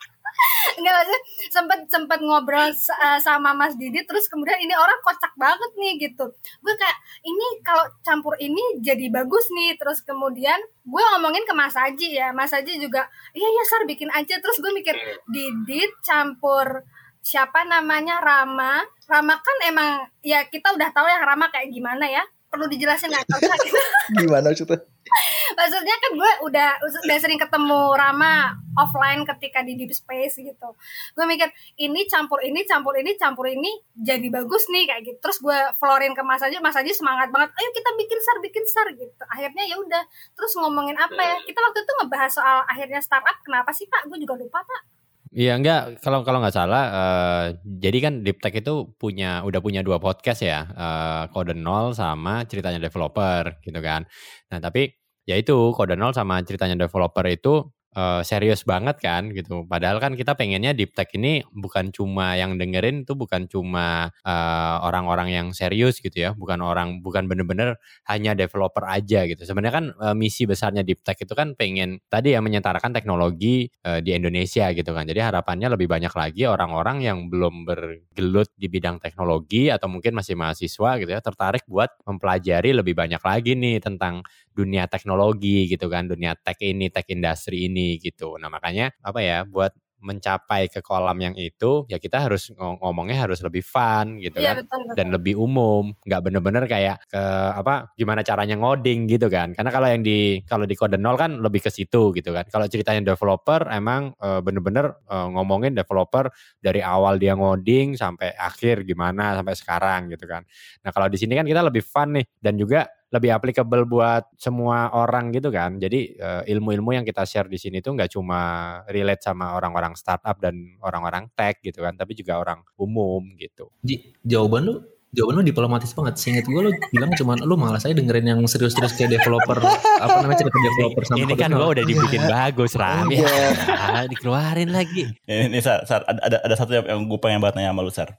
Enggak 0.80 0.94
maksudnya 0.96 1.22
sempat 1.52 1.78
sempat 1.92 2.18
ngobrol 2.24 2.72
eh, 2.72 3.18
sama 3.20 3.52
Mas 3.52 3.76
Didi 3.76 4.00
terus 4.08 4.26
kemudian 4.26 4.56
ini 4.58 4.72
orang 4.72 4.96
kocak 5.04 5.36
banget 5.36 5.70
nih 5.76 5.92
gitu. 6.08 6.32
Gue 6.64 6.74
kayak 6.74 6.98
ini 7.22 7.46
kalau 7.60 7.84
campur 8.00 8.34
ini 8.40 8.80
jadi 8.80 9.12
bagus 9.12 9.46
nih 9.52 9.76
terus 9.76 10.00
kemudian 10.00 10.56
gue 10.82 11.02
ngomongin 11.14 11.44
ke 11.44 11.52
Mas 11.52 11.76
Aji 11.76 12.16
ya. 12.16 12.32
Mas 12.32 12.56
Aji 12.56 12.80
juga 12.80 13.04
iya 13.36 13.48
ya 13.48 13.64
Sar 13.68 13.84
bikin 13.84 14.08
aja 14.10 14.40
terus 14.40 14.58
gue 14.58 14.72
mikir 14.72 14.96
Didit 15.28 15.92
campur 16.00 16.82
siapa 17.20 17.68
namanya 17.68 18.18
Rama. 18.24 18.80
Rama 19.04 19.34
kan 19.36 19.56
emang 19.68 19.88
ya 20.24 20.48
kita 20.48 20.72
udah 20.72 20.88
tahu 20.90 21.06
ya 21.06 21.20
Rama 21.20 21.52
kayak 21.52 21.68
gimana 21.68 22.08
ya. 22.08 22.24
Perlu 22.50 22.66
dijelasin 22.66 23.14
nggak 23.14 23.30
gitu. 23.62 23.78
gimana 24.26 24.50
maksudnya 24.50 24.82
maksudnya 25.58 25.96
kan 25.98 26.10
gue 26.16 26.32
udah 26.46 26.70
udah 26.80 27.18
sering 27.18 27.40
ketemu 27.40 27.80
Rama 27.94 28.56
offline 28.78 29.26
ketika 29.26 29.60
di 29.66 29.74
deep 29.74 29.92
space 29.92 30.38
gitu. 30.38 30.68
Gue 31.14 31.24
mikir 31.26 31.50
ini 31.80 32.06
campur 32.06 32.40
ini 32.40 32.62
campur 32.64 32.94
ini 32.96 33.18
campur 33.18 33.46
ini 33.50 33.70
jadi 33.92 34.26
bagus 34.30 34.70
nih 34.70 34.86
kayak 34.86 35.02
gitu. 35.06 35.18
Terus 35.20 35.38
gue 35.42 35.58
florin 35.76 36.14
ke 36.14 36.22
Mas 36.22 36.42
aja 36.42 36.58
Mas 36.62 36.76
aja 36.78 36.90
semangat 36.94 37.28
banget 37.34 37.50
ayo 37.54 37.68
kita 37.74 37.90
bikin 37.98 38.18
sar 38.22 38.36
bikin 38.40 38.64
sar 38.66 38.86
gitu. 38.94 39.22
Akhirnya 39.28 39.64
ya 39.66 39.76
udah. 39.78 40.02
Terus 40.38 40.52
ngomongin 40.58 40.96
apa 40.96 41.20
ya? 41.20 41.36
Kita 41.42 41.58
waktu 41.58 41.78
itu 41.82 41.92
ngebahas 42.02 42.32
soal 42.32 42.58
akhirnya 42.70 43.00
startup 43.02 43.36
kenapa 43.42 43.70
sih 43.74 43.86
pak? 43.90 44.06
Gue 44.06 44.18
juga 44.22 44.38
lupa 44.38 44.62
pak. 44.62 44.82
Iya 45.30 45.54
enggak. 45.54 46.02
Kalau 46.02 46.26
kalau 46.26 46.42
nggak 46.42 46.56
salah 46.58 46.84
eh, 46.90 47.44
jadi 47.62 47.98
kan 48.02 48.14
Deep 48.26 48.42
Tech 48.42 48.50
itu 48.50 48.90
punya 48.98 49.46
udah 49.46 49.62
punya 49.62 49.78
dua 49.86 50.02
podcast 50.02 50.42
ya 50.42 50.66
eh, 50.66 51.22
Kode 51.30 51.54
Nol 51.54 51.94
sama 51.94 52.42
ceritanya 52.50 52.82
developer 52.82 53.62
gitu 53.62 53.78
kan. 53.78 54.10
Nah 54.50 54.58
tapi 54.58 54.99
ya 55.30 55.36
itu 55.38 55.54
Kode 55.76 55.94
Nol 55.94 56.10
sama 56.16 56.42
ceritanya 56.42 56.74
developer 56.74 57.22
itu 57.30 57.70
eh, 57.96 58.22
serius 58.26 58.62
banget 58.66 58.96
kan 59.02 59.30
gitu. 59.34 59.66
Padahal 59.66 59.98
kan 60.02 60.14
kita 60.14 60.34
pengennya 60.38 60.72
Deep 60.76 60.94
Tech 60.94 61.10
ini 61.14 61.42
bukan 61.50 61.90
cuma 61.94 62.34
yang 62.38 62.54
dengerin 62.58 63.02
tuh 63.06 63.18
bukan 63.18 63.46
cuma 63.50 64.10
eh, 64.26 64.76
orang-orang 64.86 65.28
yang 65.34 65.46
serius 65.54 65.98
gitu 66.02 66.14
ya, 66.14 66.30
bukan 66.34 66.60
orang 66.62 67.02
bukan 67.02 67.26
bener-bener 67.30 67.76
hanya 68.06 68.34
developer 68.38 68.84
aja 68.86 69.26
gitu. 69.26 69.42
Sebenarnya 69.42 69.74
kan 69.74 69.86
eh, 69.94 70.14
misi 70.18 70.46
besarnya 70.46 70.82
Deep 70.86 71.02
Tech 71.06 71.18
itu 71.18 71.32
kan 71.34 71.54
pengen 71.58 71.98
tadi 72.10 72.34
ya 72.34 72.40
menyetarakan 72.42 72.94
teknologi 72.94 73.66
eh, 73.86 74.00
di 74.04 74.14
Indonesia 74.14 74.70
gitu 74.74 74.90
kan. 74.94 75.06
Jadi 75.06 75.20
harapannya 75.22 75.68
lebih 75.74 75.86
banyak 75.90 76.12
lagi 76.14 76.46
orang-orang 76.46 77.02
yang 77.06 77.18
belum 77.30 77.66
bergelut 77.66 78.50
di 78.54 78.66
bidang 78.70 79.02
teknologi 79.02 79.68
atau 79.72 79.86
mungkin 79.90 80.14
masih 80.16 80.34
mahasiswa 80.38 80.90
gitu 81.02 81.10
ya 81.10 81.20
tertarik 81.22 81.64
buat 81.66 81.90
mempelajari 82.06 82.70
lebih 82.74 82.94
banyak 82.94 83.22
lagi 83.22 83.52
nih 83.58 83.82
tentang 83.82 84.22
dunia 84.54 84.86
teknologi 84.90 85.66
gitu 85.70 85.86
kan, 85.90 86.06
dunia 86.10 86.34
tech 86.38 86.58
ini, 86.62 86.90
tech 86.92 87.06
industry 87.10 87.66
ini 87.70 87.96
gitu. 88.02 88.36
Nah, 88.40 88.48
makanya 88.52 88.90
apa 89.02 89.20
ya 89.22 89.42
buat 89.46 89.72
mencapai 90.00 90.72
ke 90.72 90.80
kolam 90.80 91.16
yang 91.20 91.36
itu 91.36 91.84
ya 91.84 92.00
kita 92.00 92.24
harus 92.24 92.48
ngom- 92.56 92.80
ngomongnya 92.80 93.28
harus 93.28 93.44
lebih 93.44 93.60
fun 93.60 94.16
gitu 94.16 94.40
iya 94.40 94.56
kan 94.56 94.64
betul 94.64 94.80
betul. 94.88 94.96
dan 94.96 95.06
lebih 95.12 95.34
umum. 95.36 95.92
Nggak 96.08 96.20
bener-bener 96.24 96.64
kayak 96.64 96.96
ke 97.12 97.20
apa 97.52 97.92
gimana 98.00 98.24
caranya 98.24 98.56
ngoding 98.56 99.04
gitu 99.12 99.28
kan. 99.28 99.52
Karena 99.52 99.68
kalau 99.68 99.86
yang 99.92 100.00
di 100.00 100.40
kalau 100.48 100.64
di 100.64 100.72
kode 100.72 100.96
nol 100.96 101.20
kan 101.20 101.36
lebih 101.44 101.60
ke 101.60 101.70
situ 101.70 102.16
gitu 102.16 102.32
kan. 102.32 102.48
Kalau 102.48 102.64
ceritanya 102.66 103.12
developer 103.12 103.68
emang 103.68 104.16
eh, 104.16 104.40
bener-bener 104.40 104.88
eh, 105.04 105.28
ngomongin 105.36 105.76
developer 105.76 106.32
dari 106.64 106.80
awal 106.80 107.20
dia 107.20 107.36
ngoding 107.36 107.92
sampai 108.00 108.32
akhir 108.40 108.88
gimana 108.88 109.36
sampai 109.36 109.54
sekarang 109.56 110.08
gitu 110.16 110.24
kan. 110.24 110.42
Nah 110.80 110.90
kalau 110.96 111.12
di 111.12 111.20
sini 111.20 111.36
kan 111.36 111.44
kita 111.44 111.60
lebih 111.60 111.84
fun 111.84 112.16
nih 112.16 112.26
dan 112.40 112.56
juga 112.56 112.88
lebih 113.10 113.30
applicable 113.34 113.82
buat 113.90 114.30
semua 114.38 114.94
orang 114.94 115.34
gitu 115.34 115.50
kan. 115.50 115.82
Jadi 115.82 116.14
eh, 116.14 116.42
ilmu-ilmu 116.54 116.94
yang 116.94 117.04
kita 117.06 117.26
share 117.26 117.50
di 117.50 117.58
sini 117.58 117.82
tuh 117.82 117.98
nggak 117.98 118.14
cuma 118.14 118.40
relate 118.86 119.22
sama 119.26 119.58
orang-orang 119.58 119.98
startup 119.98 120.38
dan 120.38 120.78
orang-orang 120.78 121.26
tech 121.34 121.58
gitu 121.58 121.82
kan 121.82 121.98
tapi 121.98 122.14
juga 122.14 122.38
orang 122.38 122.62
umum 122.78 123.34
gitu. 123.34 123.66
Ji, 123.82 124.14
jawaban 124.22 124.62
lu 124.70 124.74
jawaban 125.10 125.42
lu 125.42 125.44
diplomatis 125.50 125.90
banget. 125.90 126.14
Seinget 126.22 126.46
gue 126.46 126.60
lu 126.62 126.70
bilang 126.94 127.10
cuman 127.18 127.42
lu 127.42 127.58
malah 127.58 127.82
saya 127.82 127.98
dengerin 127.98 128.30
yang 128.30 128.40
serius-serius 128.46 128.94
kayak 128.94 129.18
developer 129.18 129.58
apa 129.98 130.22
namanya 130.22 130.46
cerita 130.46 130.58
developer 130.62 131.02
sama 131.02 131.18
ini 131.18 131.34
kan 131.34 131.50
gua 131.50 131.68
udah 131.74 131.84
dibikin 131.84 132.22
bagus 132.30 132.78
Ram. 132.78 133.10
Ya 133.10 133.26
Iya. 133.26 133.34
Ah, 133.74 134.04
dikeluarin 134.06 134.70
lagi. 134.70 135.10
Ini, 135.26 135.50
ini 135.50 135.58
Sar, 135.58 135.82
Sar, 135.82 136.06
ada, 136.06 136.20
ada 136.22 136.36
ada 136.46 136.54
satu 136.54 136.78
yang, 136.78 136.86
yang 136.86 137.00
gue 137.10 137.18
pengen 137.18 137.42
banget 137.42 137.58
nanya 137.58 137.74
sama 137.74 137.82
lu 137.82 137.90
Sar. 137.90 138.14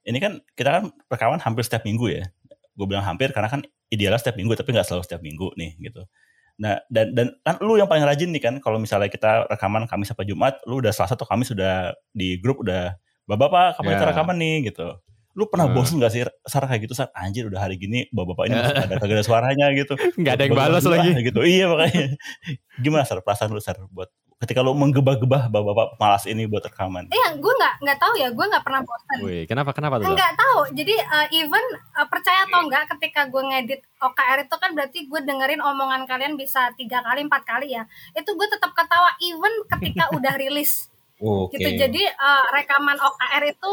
Ini 0.00 0.16
kan 0.16 0.32
kita 0.56 0.80
kan 0.80 0.84
rekaman 1.12 1.44
hampir 1.44 1.62
setiap 1.68 1.84
minggu 1.84 2.08
ya. 2.08 2.24
Gue 2.72 2.88
bilang 2.88 3.04
hampir 3.04 3.36
karena 3.36 3.52
kan 3.52 3.60
idealnya 3.90 4.16
setiap 4.18 4.38
minggu 4.38 4.54
tapi 4.54 4.70
nggak 4.70 4.86
selalu 4.86 5.02
setiap 5.04 5.20
minggu 5.20 5.50
nih 5.58 5.74
gitu. 5.82 6.06
Nah 6.56 6.78
dan 6.88 7.12
dan 7.12 7.26
kan 7.42 7.56
lu 7.60 7.74
yang 7.74 7.88
paling 7.88 8.04
rajin 8.04 8.30
nih 8.30 8.42
kan 8.42 8.54
kalau 8.58 8.78
misalnya 8.78 9.10
kita 9.10 9.44
rekaman 9.48 9.84
Kamis 9.84 10.08
sampai 10.08 10.24
Jumat 10.24 10.62
lu 10.64 10.78
udah 10.78 10.94
Selasa 10.94 11.14
atau 11.14 11.26
Kamis 11.26 11.50
sudah 11.50 11.90
di 12.10 12.38
grup 12.38 12.62
udah 12.62 12.94
bapak-bapak 13.26 13.78
kapan 13.78 13.90
kita 13.92 14.04
Ya. 14.04 14.10
rekaman 14.12 14.36
nih? 14.38 14.56
Gitu. 14.70 14.86
Lu 15.38 15.46
pernah 15.46 15.70
Hmm. 15.70 15.78
bosen 15.78 16.02
gak 16.02 16.10
sih 16.10 16.26
Sar 16.42 16.66
kayak 16.66 16.84
gitu 16.84 16.92
Sar? 16.92 17.08
Anjir 17.14 17.46
udah 17.46 17.62
hari 17.62 17.78
gini 17.78 18.10
bapak-bapak 18.10 18.44
ini 18.50 18.54
masih 18.56 18.76
ada 18.82 18.94
kagak 18.98 19.16
ada 19.16 19.24
suaranya 19.24 19.66
gitu. 19.72 19.94
Nggak 20.20 20.34
ada 20.36 20.42
yang 20.44 20.54
balas 20.54 20.84
lagi. 20.84 21.10
gitu. 21.22 21.40
Iya 21.40 21.64
makanya. 21.70 22.06
Gimana 22.84 23.02
Sar 23.06 23.22
perasaan 23.22 23.50
lu 23.50 23.62
Sar 23.62 23.78
buat 23.88 24.10
ketika 24.40 24.64
lu 24.64 24.72
menggebah-gebah 24.72 25.52
bapak-bapak 25.52 26.00
malas 26.00 26.24
ini 26.24 26.48
buat 26.48 26.64
rekaman 26.64 27.12
iya 27.12 27.36
gue 27.36 27.52
nggak 27.52 27.74
nggak 27.84 27.98
tahu 28.00 28.14
ya 28.16 28.28
gue 28.32 28.46
nggak 28.48 28.64
pernah 28.64 28.80
bosan 28.80 29.10
Wih, 29.20 29.44
kenapa 29.44 29.76
kenapa 29.76 30.00
tuh 30.00 30.08
Sar? 30.08 30.12
Enggak 30.16 30.32
tahu. 30.38 30.60
Jadi 30.72 30.94
uh, 30.96 31.26
even 31.28 31.64
uh, 31.98 32.08
percaya 32.08 32.48
atau 32.48 32.64
enggak 32.64 32.88
ketika 32.96 33.28
gue 33.28 33.42
ngedit 33.42 33.80
OKR 34.00 34.38
itu 34.48 34.56
kan 34.56 34.70
berarti 34.72 34.98
gue 35.04 35.20
dengerin 35.28 35.60
omongan 35.60 36.08
kalian 36.08 36.40
bisa 36.40 36.72
tiga 36.80 37.04
kali 37.04 37.28
empat 37.28 37.42
kali 37.44 37.76
ya. 37.76 37.84
Itu 38.16 38.32
gue 38.32 38.48
tetap 38.48 38.72
ketawa 38.72 39.12
even 39.20 39.52
ketika 39.68 40.08
udah 40.16 40.34
rilis 40.40 40.88
Oke. 41.20 41.60
gitu. 41.60 41.68
Jadi 41.76 42.02
uh, 42.06 42.44
rekaman 42.54 42.96
OKR 42.96 43.44
itu 43.50 43.72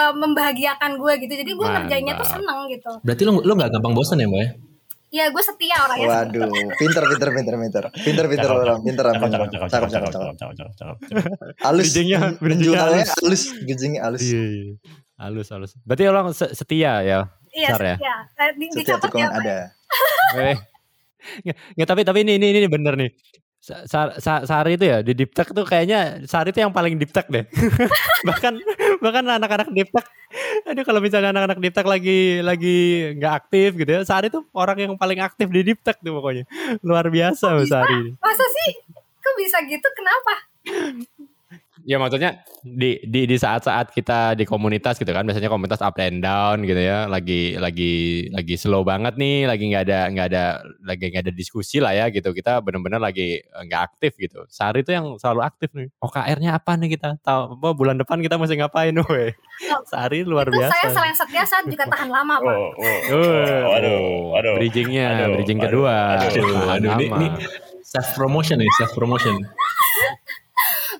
uh, 0.00 0.12
membahagiakan 0.16 0.96
gue 0.96 1.12
gitu. 1.28 1.34
Jadi 1.44 1.50
gue 1.52 1.66
ngerjainnya 1.66 2.14
tuh 2.16 2.28
seneng 2.28 2.70
gitu. 2.72 2.92
Berarti 3.04 3.22
lu 3.28 3.44
lu 3.44 3.52
nggak 3.52 3.68
gampang 3.74 3.92
bosan 3.92 4.22
ya, 4.22 4.30
Mbak 4.30 4.73
ya? 5.14 5.16
Ya 5.16 5.30
gue 5.30 5.42
setia 5.42 5.76
orangnya. 5.78 6.06
Waduh, 6.10 6.50
pinter, 6.74 7.02
pinter, 7.06 7.28
pinter, 7.30 7.54
pinter, 7.54 7.84
pinter, 7.94 8.24
pinter 8.26 8.50
orang, 8.50 8.78
pinter, 8.82 9.04
cakep 9.06 9.22
pinter, 9.22 9.38
cakep 9.38 9.50
cakep 9.54 9.68
cakep, 9.70 9.88
cakep 9.94 10.10
cakep, 10.10 10.10
cakep 10.10 10.34
cakep, 10.34 10.34
cakep 10.34 10.52
cakep 10.52 10.72
cakep 10.74 10.96
halus, 11.62 11.86
Bridgingnya- 11.86 12.20
bridgingnya 12.34 12.74
menjualnya 12.74 13.04
halus. 13.06 13.14
halus, 13.16 13.42
bridgingnya 13.56 14.00
halus. 14.02 14.20
Iya, 14.20 14.42
iya. 14.42 14.74
halus 15.14 15.46
halus 15.48 15.70
berarti 15.80 16.04
orang 16.04 16.26
se- 16.34 16.52
setia 16.52 16.98
ya 17.00 17.20
Iya 17.48 17.68
Sar 17.70 17.82
ya? 17.84 17.94
setia. 17.94 18.14
Ya. 18.82 18.96
tikungan 18.98 19.30
ada. 19.30 19.56
Eh, 20.34 20.58
nggak, 21.78 21.86
tapi 21.86 22.02
tapi 22.02 22.18
ini 22.20 22.34
ini 22.34 22.50
ini 22.52 22.66
bener 22.66 22.98
nih. 22.98 23.14
Sa- 23.56 23.86
Sa- 23.86 24.18
Sa- 24.18 24.44
Sari 24.44 24.74
itu 24.74 24.84
ya 24.84 25.00
di 25.00 25.14
Deep 25.14 25.32
Tech 25.32 25.48
tuh 25.48 25.62
kayaknya 25.62 26.20
Sari 26.24 26.50
itu 26.50 26.60
yang 26.60 26.68
paling 26.68 26.98
Deep 26.98 27.14
Tech 27.14 27.30
deh. 27.30 27.46
bahkan 28.28 28.58
bahkan 29.04 29.28
anak-anak 29.28 29.68
Deep 29.76 29.92
Tech, 29.92 30.08
aduh 30.64 30.80
kalau 30.80 31.04
misalnya 31.04 31.36
anak-anak 31.36 31.60
Deep 31.60 31.76
Tech 31.76 31.84
lagi 31.84 32.40
lagi 32.40 32.76
nggak 33.20 33.34
aktif 33.44 33.76
gitu 33.76 33.90
ya, 33.92 34.00
Sari 34.08 34.32
tuh 34.32 34.48
orang 34.56 34.80
yang 34.80 34.92
paling 34.96 35.20
aktif 35.20 35.52
di 35.52 35.60
Deep 35.60 35.84
Tech 35.84 36.00
tuh 36.00 36.16
pokoknya. 36.16 36.48
Luar 36.80 37.12
biasa? 37.12 37.60
Sari. 37.68 38.16
Masa 38.16 38.46
sih? 38.48 38.80
Kok 39.20 39.34
bisa 39.36 39.60
gitu? 39.68 39.88
Kenapa? 39.92 40.32
Ya 41.84 42.00
maksudnya 42.00 42.40
di 42.64 42.96
di 43.04 43.28
di 43.28 43.36
saat-saat 43.36 43.92
kita 43.92 44.32
di 44.32 44.42
komunitas 44.42 44.96
gitu 44.96 45.12
kan 45.12 45.20
biasanya 45.20 45.46
komunitas 45.46 45.78
up 45.78 45.92
and 45.98 46.18
down 46.18 46.64
gitu 46.64 46.80
ya 46.80 47.04
lagi 47.04 47.54
lagi 47.54 47.92
lagi 48.32 48.56
slow 48.56 48.80
banget 48.80 49.14
nih 49.14 49.44
lagi 49.44 49.68
nggak 49.68 49.84
ada 49.84 50.00
nggak 50.08 50.26
ada 50.32 50.44
lagi 50.80 51.12
nggak 51.12 51.28
ada 51.28 51.32
diskusi 51.32 51.78
lah 51.78 51.92
ya 51.92 52.08
gitu 52.08 52.32
kita 52.32 52.58
benar-benar 52.58 52.98
lagi 52.98 53.36
eh, 53.36 53.62
nggak 53.62 53.82
aktif 53.84 54.16
gitu 54.16 54.48
Sari 54.48 54.80
itu 54.80 54.90
yang 54.90 55.20
selalu 55.20 55.44
aktif 55.44 55.76
nih 55.76 55.92
OKR-nya 56.00 56.56
apa 56.56 56.72
nih 56.74 56.96
kita 56.96 57.20
tahu 57.20 57.60
apa 57.60 57.68
bulan 57.70 58.00
depan 58.00 58.16
kita 58.18 58.40
mesti 58.40 58.56
ngapain 58.56 58.96
weh 59.12 59.36
Sari 59.84 60.24
luar 60.24 60.48
itu 60.48 60.56
biasa 60.56 60.72
saya 60.72 60.88
selain 60.88 61.12
setia 61.14 61.44
saya 61.44 61.68
juga 61.68 61.84
tahan 61.84 62.08
lama 62.08 62.40
pak 62.40 62.48
Oh, 62.48 62.72
oh. 62.74 62.98
Oh, 63.12 63.60
Waduh, 63.68 64.00
waduh. 64.32 64.54
bridgingnya 64.56 65.08
Aduh, 65.20 65.36
bridging 65.36 65.60
aduh, 65.60 65.68
kedua 65.84 65.94
aduh, 66.16 66.32
Tahan 66.32 66.80
aduh, 66.80 66.90
ini- 66.96 67.08
lama. 67.12 67.16
ini- 67.28 67.38
self 67.84 68.08
promotion 68.16 68.56
nih, 68.56 68.70
self 68.80 68.90
promotion. 68.90 69.36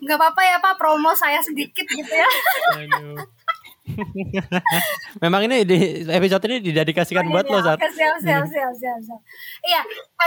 Nggak 0.01 0.17
apa-apa 0.19 0.41
ya 0.43 0.57
pak 0.59 0.75
promo 0.79 1.11
saya 1.15 1.39
sedikit 1.43 1.85
gitu 1.87 2.13
ya 2.13 2.29
Aduh. 2.75 3.19
Memang 5.21 5.45
ini 5.45 5.61
di 5.61 5.77
episode 6.09 6.41
ini 6.49 6.57
didedikasikan 6.57 7.29
buat 7.29 7.45
lo 7.45 7.61
saat 7.61 7.77
siap, 7.93 8.17
siap, 8.17 8.43
siap, 8.49 8.73
siap, 8.73 8.99
siap. 9.05 9.21
Iya, 9.61 9.81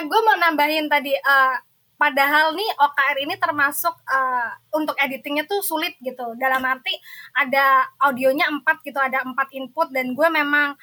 gue 0.07 0.21
mau 0.23 0.37
nambahin 0.39 0.87
tadi. 0.87 1.11
eh, 1.15 1.57
padahal 1.99 2.55
nih 2.55 2.71
OKR 2.79 3.19
ini 3.27 3.35
termasuk 3.35 3.95
eh, 4.07 4.49
untuk 4.79 4.95
editingnya 4.95 5.45
tuh 5.51 5.59
sulit 5.67 5.99
gitu. 5.99 6.39
Dalam 6.39 6.63
arti 6.63 6.95
ada 7.35 7.83
audionya 7.99 8.47
empat 8.47 8.87
gitu, 8.87 8.99
ada 9.03 9.27
empat 9.27 9.51
input 9.51 9.91
dan 9.91 10.15
gue 10.15 10.29
memang 10.31 10.79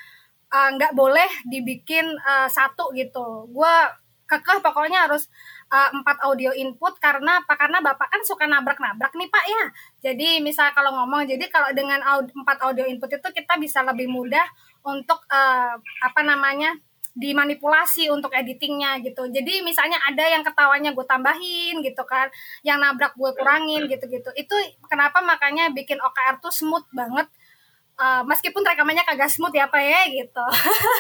eh, 0.52 0.70
nggak 0.76 0.92
boleh 0.92 1.30
dibikin 1.48 2.12
eh, 2.12 2.48
satu 2.52 2.92
gitu. 2.92 3.48
Gue 3.56 3.76
kekeh 4.28 4.60
pokoknya 4.60 5.08
harus 5.08 5.30
eh, 5.76 5.90
empat 5.92 6.18
audio 6.24 6.52
input 6.56 6.96
karena 7.04 7.44
apa? 7.44 7.54
Karena 7.60 7.84
bapak 7.84 8.08
kan 8.08 8.22
suka 8.24 8.48
nabrak-nabrak 8.48 9.12
nih 9.20 9.28
pak 9.28 9.46
ya. 9.46 9.64
Jadi 10.12 10.28
misal 10.40 10.72
kalau 10.72 10.96
ngomong, 11.04 11.28
jadi 11.28 11.46
kalau 11.52 11.70
dengan 11.76 12.00
aud- 12.08 12.32
empat 12.32 12.58
audio 12.64 12.88
input 12.88 13.12
itu 13.12 13.28
kita 13.36 13.60
bisa 13.60 13.84
lebih 13.84 14.08
mudah 14.08 14.46
untuk 14.88 15.20
eh, 15.28 15.76
apa 15.80 16.22
namanya 16.24 16.74
dimanipulasi 17.16 18.12
untuk 18.12 18.36
editingnya 18.36 19.00
gitu. 19.00 19.32
Jadi 19.32 19.64
misalnya 19.64 19.96
ada 20.04 20.28
yang 20.28 20.44
ketawanya 20.44 20.92
gue 20.92 21.06
tambahin 21.08 21.80
gitu 21.80 22.04
kan, 22.04 22.28
yang 22.68 22.78
nabrak 22.84 23.16
gue 23.16 23.32
kurangin 23.40 23.88
gitu-gitu. 23.88 24.30
Itu 24.36 24.56
kenapa 24.92 25.24
makanya 25.24 25.72
bikin 25.72 25.98
OKR 26.04 26.44
tuh 26.44 26.52
smooth 26.52 26.84
banget. 26.92 27.32
Eh, 27.96 28.22
meskipun 28.28 28.60
rekamannya 28.60 29.08
kagak 29.08 29.32
smooth 29.32 29.56
ya 29.56 29.72
pak 29.72 29.80
ya 29.80 30.04
gitu. 30.12 30.46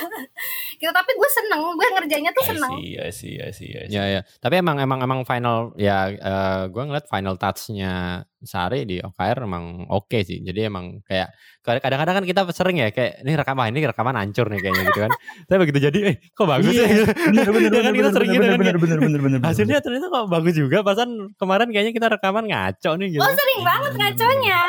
gitu 0.80 0.92
tapi 0.96 1.12
gue 1.12 1.30
seneng, 1.30 1.76
gue 1.76 1.88
ngerjainnya 1.92 2.32
tuh 2.32 2.56
seneng. 2.56 2.72
I 2.72 2.80
see, 2.80 2.96
I 2.96 3.12
see, 3.12 3.36
I 3.36 3.52
see, 3.52 3.72
I 3.76 3.86
see. 3.92 3.96
Ya 4.00 4.04
ya. 4.08 4.22
Tapi 4.40 4.64
emang 4.64 4.80
emang 4.80 5.04
emang 5.04 5.28
final 5.28 5.76
ya 5.76 6.08
eh 6.08 6.72
gue 6.72 6.84
ngeliat 6.88 7.12
final 7.12 7.36
touch-nya 7.36 8.24
Sari 8.46 8.88
di 8.88 9.04
OKR 9.04 9.44
emang 9.44 9.92
oke 9.92 10.24
sih. 10.24 10.40
Jadi 10.40 10.72
emang 10.72 11.04
kayak 11.04 11.36
kadang-kadang 11.68 12.24
kan 12.24 12.26
kita 12.32 12.42
sering 12.56 12.80
ya 12.80 12.88
kayak 12.96 13.28
ini 13.28 13.32
rekaman 13.36 13.76
ini 13.76 13.80
rekaman 13.92 14.16
hancur 14.16 14.48
nih 14.48 14.64
kayaknya 14.64 14.84
gitu 14.88 15.00
kan. 15.04 15.12
Tapi 15.52 15.58
begitu 15.68 15.80
jadi 15.92 16.00
eh 16.00 16.16
kok 16.32 16.48
bagus 16.48 16.72
ya. 16.80 16.88
Iya, 16.88 17.04
bener, 17.12 17.48
bener, 17.52 17.72
Ya 17.76 17.82
kan 17.84 17.92
bener, 17.92 18.00
kita 18.00 18.10
sering 18.16 18.30
gitu 18.32 18.46
kan. 18.48 18.56
bener, 18.56 18.78
bener, 18.80 18.98
bener, 19.04 19.20
bener, 19.20 19.20
bener. 19.20 19.40
Hasilnya 19.44 19.84
ternyata 19.84 20.08
kok 20.08 20.32
bagus 20.32 20.56
juga. 20.56 20.80
Pasan 20.80 21.36
kemarin 21.36 21.68
kayaknya 21.76 21.92
kita 21.92 22.08
rekaman 22.08 22.48
ngaco 22.48 22.92
nih 23.04 23.08
gitu. 23.20 23.24
Oh 23.26 23.32
sering 23.36 23.60
banget 23.68 23.92
ngaconya. 24.00 24.64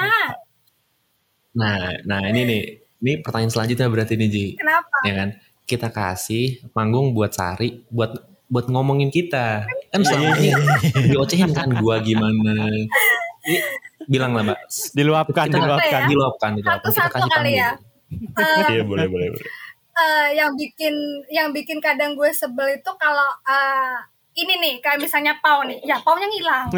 Nah, 1.56 1.88
nah 2.04 2.20
ini 2.22 2.40
nih, 2.44 2.62
ini 3.00 3.12
pertanyaan 3.18 3.50
selanjutnya 3.50 3.88
berarti 3.88 4.14
nih 4.14 4.28
Ji, 4.28 4.44
Kenapa? 4.54 4.94
ya 5.02 5.12
kan? 5.16 5.28
Kita 5.64 5.88
kasih 5.88 6.62
panggung 6.70 7.10
buat 7.10 7.32
Sari, 7.32 7.82
buat 7.88 8.12
buat 8.46 8.68
ngomongin 8.68 9.08
kita. 9.08 9.64
Kan 9.90 10.00
selama 10.00 10.36
ini 10.36 10.52
diocehin 11.10 11.50
kan 11.50 11.66
gua 11.74 11.98
gimana. 11.98 12.68
Ini 13.42 13.56
bilang 14.06 14.32
lah 14.32 14.42
mbak, 14.44 14.58
Diluapkan, 14.92 15.44
Kita- 15.48 15.56
diluapkan. 15.58 16.00
diluapkan, 16.06 16.50
diluapkan. 16.54 16.78
Kita 16.84 17.02
Satu-satu 17.02 17.26
kasih 17.26 17.52
ya. 17.52 17.70
panggung. 17.74 18.38
Eh, 18.38 18.68
Iya, 18.70 18.82
boleh, 18.84 19.06
boleh, 19.08 19.26
boleh. 19.34 19.50
eh, 19.96 20.26
yang 20.36 20.52
bikin 20.54 20.94
yang 21.28 21.48
bikin 21.50 21.80
kadang 21.80 22.12
gue 22.14 22.28
sebel 22.30 22.76
itu 22.76 22.90
kalau 22.94 23.26
eh, 23.42 23.96
ini 24.36 24.52
nih 24.60 24.74
kayak 24.78 25.00
misalnya 25.00 25.32
Pau 25.40 25.64
nih, 25.64 25.80
ya 25.82 25.96
Paunya 25.98 26.28
ngilang. 26.28 26.66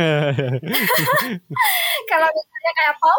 kalau 2.11 2.28
misalnya 2.30 2.73
kayak 2.75 2.94
Pau, 2.97 3.18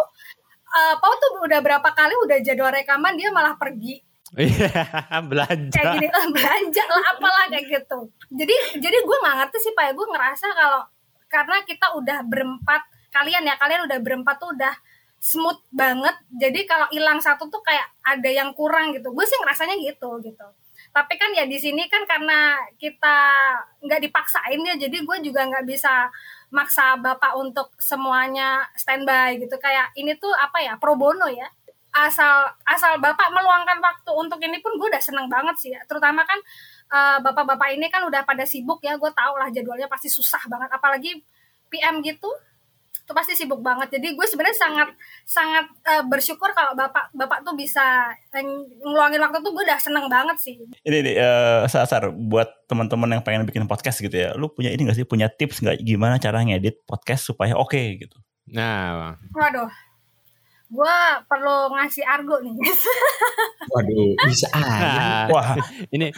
eh, 0.72 0.96
Pau 0.98 1.14
tuh 1.16 1.42
udah 1.42 1.60
berapa 1.60 1.90
kali 1.90 2.14
udah 2.24 2.38
jadwal 2.40 2.70
rekaman 2.70 3.14
dia 3.14 3.30
malah 3.30 3.56
pergi 3.56 4.02
Iya, 4.38 4.70
kayak 5.10 5.26
belanja. 5.26 5.74
gini 5.74 6.06
"Eh, 6.06 6.28
belanja 6.30 6.84
lah 6.86 7.04
apalah 7.10 7.46
kayak 7.50 7.66
gitu. 7.66 8.00
Jadi 8.30 8.54
jadi 8.78 8.98
gue 9.02 9.18
nggak 9.20 9.36
ngerti 9.42 9.58
sih 9.60 9.74
pak, 9.74 9.90
gue 9.92 10.06
ngerasa 10.06 10.48
kalau 10.54 10.86
karena 11.26 11.58
kita 11.66 11.98
udah 11.98 12.22
berempat 12.24 12.82
kalian 13.10 13.42
ya 13.42 13.58
kalian 13.58 13.90
udah 13.90 13.98
berempat 13.98 14.38
tuh 14.38 14.54
udah 14.54 14.70
smooth 15.18 15.58
banget. 15.74 16.14
Jadi 16.32 16.62
kalau 16.64 16.86
hilang 16.90 17.18
satu 17.18 17.50
tuh 17.50 17.58
kayak 17.60 17.90
ada 18.06 18.30
yang 18.30 18.54
kurang 18.54 18.94
gitu. 18.94 19.10
Gue 19.10 19.26
sih 19.26 19.38
ngerasanya 19.42 19.82
gitu 19.82 20.22
gitu. 20.22 20.46
Tapi 20.90 21.14
kan 21.18 21.34
ya 21.34 21.46
di 21.46 21.58
sini 21.58 21.86
kan 21.86 22.06
karena 22.06 22.54
kita 22.78 23.18
nggak 23.82 24.02
dipaksain 24.06 24.58
ya, 24.60 24.78
jadi 24.78 24.98
gue 25.00 25.18
juga 25.22 25.42
nggak 25.46 25.66
bisa 25.66 26.06
maksa 26.50 26.98
bapak 26.98 27.38
untuk 27.38 27.74
semuanya 27.78 28.66
standby 28.74 29.38
gitu. 29.38 29.56
Kayak 29.62 29.94
ini 29.98 30.18
tuh 30.18 30.34
apa 30.34 30.62
ya 30.62 30.74
pro 30.82 30.98
bono 30.98 31.30
ya 31.30 31.46
asal 31.90 32.46
asal 32.70 33.02
bapak 33.02 33.34
meluangkan 33.34 33.82
waktu 33.82 34.12
untuk 34.14 34.38
ini 34.46 34.62
pun 34.62 34.78
gue 34.78 34.88
udah 34.94 35.02
seneng 35.02 35.26
banget 35.26 35.56
sih 35.58 35.72
ya. 35.74 35.82
terutama 35.90 36.22
kan 36.22 36.38
eh, 36.94 37.18
bapak-bapak 37.26 37.74
ini 37.74 37.90
kan 37.90 38.06
udah 38.06 38.22
pada 38.30 38.46
sibuk 38.46 38.78
ya 38.86 38.94
gue 38.94 39.10
tau 39.10 39.34
lah 39.42 39.50
jadwalnya 39.50 39.90
pasti 39.90 40.06
susah 40.06 40.46
banget 40.46 40.70
apalagi 40.70 41.18
PM 41.70 42.02
gitu 42.06 42.30
itu 42.90 43.12
pasti 43.18 43.34
sibuk 43.34 43.62
banget. 43.66 43.98
Jadi 43.98 44.14
gue 44.14 44.26
sebenarnya 44.30 44.58
sangat 44.58 44.90
sangat 45.26 45.66
eh, 45.90 46.04
bersyukur 46.06 46.54
kalau 46.54 46.78
bapak 46.78 47.10
bapak 47.18 47.42
tuh 47.42 47.58
bisa 47.58 48.14
eh, 48.34 48.46
ngeluangin 48.86 49.18
waktu 49.22 49.42
tuh 49.42 49.52
gue 49.54 49.64
udah 49.66 49.80
seneng 49.82 50.06
banget 50.06 50.38
sih. 50.38 50.62
Ini 50.86 50.98
nih, 51.02 51.16
eh, 51.18 51.60
Sasar, 51.66 52.14
buat 52.14 52.70
teman-teman 52.70 53.18
yang 53.18 53.24
pengen 53.26 53.50
bikin 53.50 53.66
podcast 53.66 53.98
gitu 53.98 54.14
ya, 54.14 54.38
lu 54.38 54.54
punya 54.54 54.70
ini 54.70 54.86
gak 54.86 54.98
sih, 54.98 55.10
punya 55.10 55.26
tips 55.26 55.66
nggak 55.66 55.82
gimana 55.82 56.22
cara 56.22 56.46
ngedit 56.46 56.86
podcast 56.86 57.26
supaya 57.26 57.58
oke 57.58 57.82
gitu? 57.98 58.18
Nah, 58.54 59.18
waduh 59.34 59.89
gue 60.70 60.96
perlu 61.26 61.74
ngasih 61.74 62.06
argo 62.06 62.38
nih 62.40 62.54
Waduh, 63.70 64.14
bisa 64.24 64.46
aja. 64.50 64.66
nah, 64.66 65.26
Wah, 65.34 65.54
ini 65.90 66.10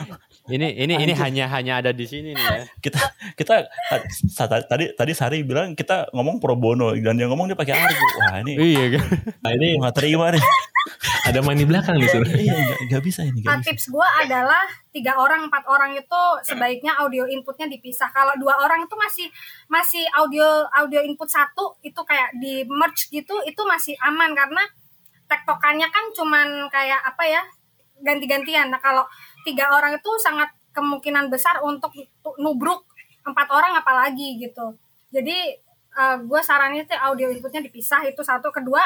ini 0.47 0.67
ini 0.77 0.93
ini 0.97 1.13
hanya 1.13 1.47
hanya 1.49 1.79
ada 1.79 1.91
di 1.91 2.03
sini 2.03 2.31
nih 2.31 2.39
ya. 2.39 2.63
kita 2.79 2.99
kita 3.35 3.67
tadi 4.67 4.85
tadi 4.89 5.11
Sari 5.11 5.41
bilang 5.41 5.71
kita 5.71 6.11
ngomong 6.11 6.39
pro 6.39 6.55
bono 6.55 6.91
dan 6.93 7.15
yang 7.15 7.27
ngomong 7.27 7.47
dia 7.47 7.57
pakai 7.57 7.75
argo. 7.75 8.05
Wah, 8.21 8.39
ini 8.39 8.53
Iya 8.55 8.85
kan. 8.93 9.03
Nah, 9.41 9.51
ini 9.53 9.67
nggak 9.77 9.95
terima 9.95 10.31
nih. 10.31 10.43
ada 11.21 11.39
main 11.41 11.55
di 11.55 11.63
belakang 11.63 11.95
nih 11.95 12.07
sebenarnya. 12.07 12.39
Iya, 12.41 12.53
nggak- 12.87 13.03
bisa 13.03 13.21
ini, 13.21 13.39
Nah, 13.39 13.53
nggak 13.53 13.61
bisa. 13.61 13.67
tips 13.67 13.85
gue 13.87 14.07
adalah 14.19 14.63
tiga 14.91 15.15
orang 15.15 15.47
empat 15.47 15.63
orang 15.71 15.95
itu 15.95 16.21
sebaiknya 16.43 16.99
audio 16.99 17.23
inputnya 17.23 17.67
dipisah. 17.71 18.11
Kalau 18.11 18.35
dua 18.35 18.59
orang 18.59 18.83
itu 18.83 18.95
masih 18.99 19.27
masih 19.71 20.03
audio 20.19 20.67
audio 20.75 20.99
input 20.99 21.31
satu 21.31 21.79
itu 21.79 21.97
kayak 22.03 22.35
di 22.37 22.67
merge 22.67 23.07
gitu 23.07 23.39
itu 23.47 23.61
masih 23.63 23.95
aman 24.03 24.35
karena 24.35 24.59
tektokannya 25.31 25.87
kan 25.87 26.05
cuman 26.11 26.67
kayak 26.67 26.99
apa 27.07 27.23
ya 27.23 27.41
ganti-gantian. 28.03 28.67
Nah 28.67 28.83
kalau 28.83 29.07
tiga 29.47 29.71
orang 29.71 29.95
itu 29.95 30.11
sangat 30.19 30.51
kemungkinan 30.75 31.31
besar 31.31 31.63
untuk 31.63 31.95
tu- 31.95 32.37
nubruk 32.39 32.83
empat 33.23 33.47
orang 33.47 33.79
apalagi 33.79 34.39
gitu. 34.43 34.75
Jadi 35.11 35.55
gue 36.23 36.41
sarannya 36.43 36.87
tuh 36.87 36.95
audio 36.99 37.27
inputnya 37.31 37.63
dipisah 37.63 38.03
itu 38.07 38.23
satu. 38.23 38.51
Kedua 38.51 38.83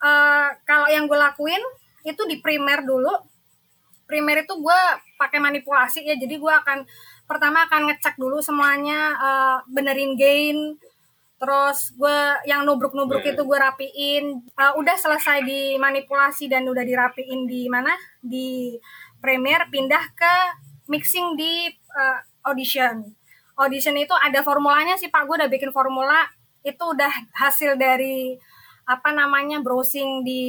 eh, 0.00 0.48
kalau 0.64 0.88
yang 0.88 1.04
gue 1.08 1.16
lakuin 1.16 1.60
itu 2.04 2.20
di 2.28 2.40
primer 2.40 2.84
dulu 2.84 3.12
primer 4.14 4.46
itu 4.46 4.54
gue 4.54 4.80
pakai 5.18 5.42
manipulasi 5.42 6.06
ya. 6.06 6.14
Jadi 6.14 6.38
gue 6.38 6.54
akan 6.54 6.86
pertama 7.26 7.66
akan 7.66 7.90
ngecek 7.90 8.14
dulu 8.14 8.38
semuanya 8.38 9.18
eh, 9.18 9.56
benerin 9.66 10.14
gain. 10.14 10.78
Terus 11.34 11.90
gue 11.98 12.18
yang 12.46 12.62
nubruk-nubruk 12.62 13.26
itu 13.26 13.42
gue 13.42 13.58
rapiin. 13.58 14.38
Eh, 14.54 14.72
udah 14.78 14.94
selesai 14.94 15.42
dimanipulasi 15.42 16.46
dan 16.46 16.62
udah 16.70 16.86
dirapiin 16.86 17.50
di 17.50 17.66
mana? 17.66 17.90
Di 18.22 18.78
Premiere 19.18 19.66
pindah 19.66 20.04
ke 20.14 20.34
mixing 20.86 21.34
di 21.34 21.66
eh, 21.74 22.18
audition. 22.46 23.02
Audition 23.58 23.98
itu 23.98 24.14
ada 24.14 24.46
formulanya 24.46 24.94
sih 24.94 25.10
pak. 25.10 25.26
Gue 25.26 25.42
udah 25.42 25.50
bikin 25.50 25.74
formula. 25.74 26.22
Itu 26.62 26.94
udah 26.94 27.10
hasil 27.34 27.74
dari 27.74 28.38
apa 28.86 29.10
namanya 29.10 29.58
browsing 29.64 30.22
di 30.22 30.44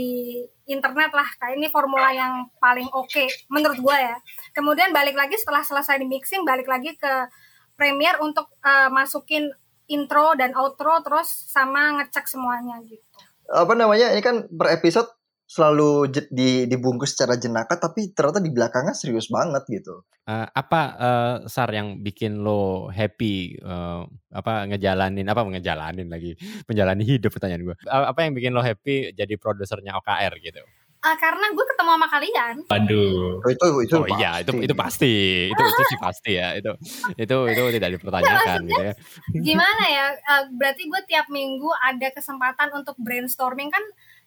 internet 0.67 1.13
lah. 1.13 1.25
Kayak 1.39 1.55
ini 1.57 1.67
formula 1.69 2.09
yang 2.11 2.49
paling 2.59 2.89
oke 2.91 3.25
menurut 3.49 3.79
gue 3.79 3.97
ya. 3.97 4.17
Kemudian 4.51 4.91
balik 4.91 5.15
lagi 5.15 5.37
setelah 5.39 5.63
selesai 5.63 6.01
di 6.01 6.07
mixing 6.09 6.43
balik 6.43 6.67
lagi 6.67 6.93
ke 6.97 7.29
Premiere 7.75 8.23
untuk 8.23 8.47
eh, 8.63 8.87
masukin 8.87 9.51
intro 9.87 10.33
dan 10.33 10.55
outro 10.57 10.99
terus 11.05 11.27
sama 11.27 12.01
ngecek 12.01 12.25
semuanya 12.25 12.81
gitu. 12.83 13.03
Apa 13.51 13.77
namanya? 13.77 14.09
Ini 14.15 14.21
kan 14.25 14.49
per 14.49 14.73
episode 14.73 15.11
selalu 15.45 16.09
je- 16.09 16.29
di 16.33 16.65
dibungkus 16.65 17.13
secara 17.13 17.37
jenaka 17.37 17.77
tapi 17.77 18.09
ternyata 18.11 18.41
di 18.41 18.49
belakangnya 18.49 18.97
serius 18.97 19.29
banget 19.29 19.61
gitu. 19.69 20.01
Eh, 20.25 20.47
apa 20.49 20.81
eh, 20.97 21.35
Sar 21.45 21.69
yang 21.69 22.01
bikin 22.01 22.41
lo 22.41 22.89
happy 22.89 23.61
eh, 23.61 24.01
apa 24.33 24.65
ngejalanin 24.65 25.25
apa 25.29 25.41
ngejalanin 25.45 26.09
lagi 26.09 26.33
menjalani 26.69 27.05
hidup 27.05 27.29
pertanyaan 27.29 27.61
gue 27.61 27.75
apa 27.85 28.19
yang 28.25 28.33
bikin 28.33 28.49
lo 28.49 28.65
happy 28.65 29.13
jadi 29.13 29.33
produsernya 29.37 29.93
OKR 29.95 30.33
gitu 30.41 30.65
Ah, 31.05 31.13
karena 31.21 31.53
gue 31.53 31.61
ketemu 31.69 31.91
sama 31.93 32.07
kalian. 32.09 32.55
Waduh. 32.65 33.37
Oh, 33.45 33.49
itu 33.53 33.65
itu 33.85 33.93
oh 33.93 34.09
iya 34.17 34.41
itu 34.41 34.57
itu 34.57 34.73
pasti 34.73 35.13
itu 35.53 35.61
itu 35.61 35.81
sih 35.85 35.99
pasti 36.01 36.31
ya 36.33 36.57
itu 36.57 36.73
itu 37.13 37.37
itu 37.45 37.61
tidak 37.77 37.89
dipertanyakan 37.93 38.65
gitu 38.65 38.81
ya 38.81 38.93
Gimana 39.37 39.83
ya? 39.85 40.05
eh, 40.17 40.43
berarti 40.57 40.89
gue 40.89 41.01
tiap 41.05 41.29
minggu 41.29 41.69
ada 41.77 42.09
kesempatan 42.09 42.73
untuk 42.73 42.97
brainstorming 42.97 43.69
kan. 43.69 43.85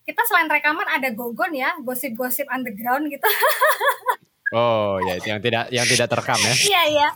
Kita 0.08 0.24
selain 0.24 0.48
rekaman 0.48 0.88
ada 0.88 1.12
gogon 1.12 1.52
ya, 1.52 1.76
gosip-gosip 1.84 2.48
underground 2.48 3.12
gitu. 3.12 3.28
oh 4.56 4.96
ya 5.04 5.20
itu 5.20 5.28
yang 5.28 5.44
tidak 5.44 5.68
yang 5.68 5.84
tidak 5.84 6.08
terekam 6.08 6.40
ya 6.40 6.54
Iya 6.56 6.82
iya. 6.88 7.08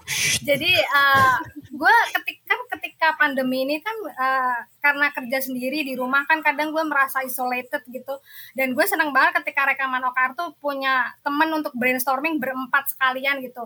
Jadi 0.44 0.70
eh, 0.76 1.34
gue 1.72 1.94
ketika 2.12 2.52
kan 2.52 2.60
ketika 2.76 3.08
pandemi 3.16 3.64
ini 3.64 3.80
kan 3.80 3.96
eh, 4.04 4.58
karena 4.84 5.08
kerja 5.08 5.40
sendiri 5.40 5.80
di 5.80 5.96
rumah 5.96 6.28
kan 6.28 6.44
kadang 6.44 6.76
gue 6.76 6.84
merasa 6.84 7.24
isolated 7.24 7.80
gitu. 7.88 8.20
Dan 8.52 8.76
gue 8.76 8.84
seneng 8.84 9.16
banget 9.16 9.40
ketika 9.40 9.64
rekaman 9.64 10.04
OKR 10.04 10.36
tuh 10.36 10.52
punya 10.60 11.08
temen 11.24 11.48
untuk 11.48 11.72
brainstorming 11.72 12.36
berempat 12.36 12.92
sekalian 12.92 13.40
gitu. 13.40 13.64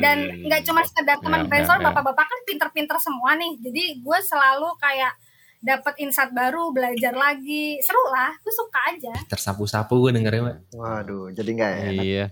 Dan 0.00 0.18
Hmm. 0.26 0.42
nggak 0.50 0.66
cuma 0.66 0.82
sekedar 0.82 1.22
teman 1.22 1.46
Ya, 1.46 1.46
brainstorm, 1.46 1.78
ya, 1.78 1.86
ya. 1.86 1.94
bapak-bapak 1.94 2.26
kan 2.26 2.40
pinter-pinter 2.42 2.98
semua 2.98 3.38
nih. 3.38 3.62
Jadi 3.62 4.02
gue 4.02 4.18
selalu 4.18 4.74
kayak 4.80 5.12
dapat 5.62 5.94
insight 6.02 6.34
baru, 6.34 6.74
belajar 6.74 7.14
lagi, 7.14 7.78
seru 7.78 8.02
lah. 8.10 8.34
Gue 8.42 8.50
suka 8.50 8.80
aja. 8.90 9.14
Tersapu-sapu 9.30 9.94
gue 10.02 10.12
dengernya. 10.18 10.42
Mbak. 10.42 10.56
Waduh, 10.74 11.30
jadi 11.30 11.50
nggak 11.54 11.72
enak. 11.78 12.02
iya 12.02 12.26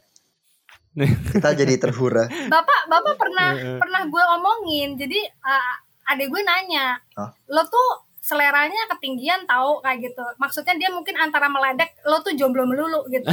Kita 1.31 1.55
jadi 1.55 1.79
terhura. 1.79 2.27
Bapak, 2.27 2.90
bapak 2.90 3.14
pernah 3.14 3.55
pernah 3.83 4.03
gue 4.11 4.25
omongin 4.37 4.99
jadi 4.99 5.21
uh, 5.47 5.75
adek 6.11 6.27
gue 6.27 6.43
nanya 6.43 6.99
Hah? 7.14 7.31
lo 7.55 7.62
tuh 7.71 8.11
seleranya 8.21 8.90
ketinggian 8.97 9.47
tahu 9.47 9.81
kayak 9.81 10.11
gitu 10.11 10.25
maksudnya 10.37 10.75
dia 10.77 10.90
mungkin 10.93 11.16
antara 11.16 11.47
meledek 11.47 11.95
lo 12.07 12.21
tuh 12.21 12.35
jomblo 12.35 12.66
melulu 12.66 13.07
gitu 13.09 13.27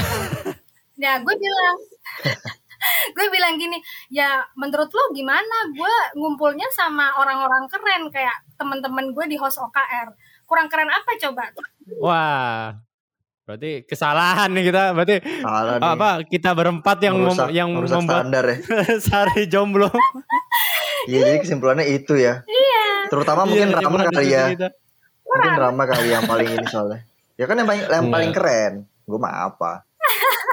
ya 1.03 1.21
gue 1.21 1.35
bilang 1.35 1.77
gue 3.17 3.27
bilang 3.33 3.53
gini 3.57 3.77
ya 4.13 4.45
menurut 4.55 4.89
lo 4.89 5.03
gimana 5.11 5.73
gue 5.73 5.95
ngumpulnya 6.17 6.65
sama 6.71 7.13
orang-orang 7.17 7.65
keren 7.67 8.07
kayak 8.13 8.37
teman-teman 8.57 9.05
gue 9.09 9.25
di 9.25 9.37
host 9.37 9.57
OKR 9.57 10.11
kurang 10.43 10.67
keren 10.67 10.87
apa 10.87 11.11
coba 11.17 11.43
wah 11.95 12.75
berarti 13.43 13.83
kesalahan 13.83 14.51
nih 14.51 14.63
kita 14.65 14.91
berarti 14.91 15.15
Salah 15.39 15.75
nih. 15.75 15.87
apa 15.87 16.09
kita 16.25 16.51
berempat 16.51 16.97
yang 16.99 17.15
mem- 17.15 17.31
Merusak- 17.31 17.53
yang 17.53 17.69
merusak 17.71 17.97
membuat 17.97 18.17
standar 18.21 18.43
ya. 18.45 18.57
Sari 19.05 19.43
jomblo 19.45 19.87
Iya, 21.07 21.23
jadi 21.23 21.39
kesimpulannya 21.39 21.87
itu 21.87 22.19
ya. 22.19 22.43
iya 22.43 23.07
Terutama 23.07 23.47
mungkin 23.47 23.71
Iya, 23.71 23.79
Rama 23.79 24.11
kali 24.11 24.27
ya. 24.27 24.51
kita. 24.51 24.67
Mungkin 25.23 25.53
Rama 25.55 25.83
kali 25.85 26.07
yang 26.09 26.23
paling 26.25 26.49
ini 26.49 26.67
soalnya. 26.67 26.99
Ya 27.33 27.47
kan 27.47 27.55
yang 27.55 27.63
paling 27.63 27.79
yang 27.81 28.03
Enggak. 28.03 28.11
paling 28.11 28.31
keren. 28.35 28.73
Gue 29.05 29.15
mah 29.15 29.47
apa? 29.47 29.87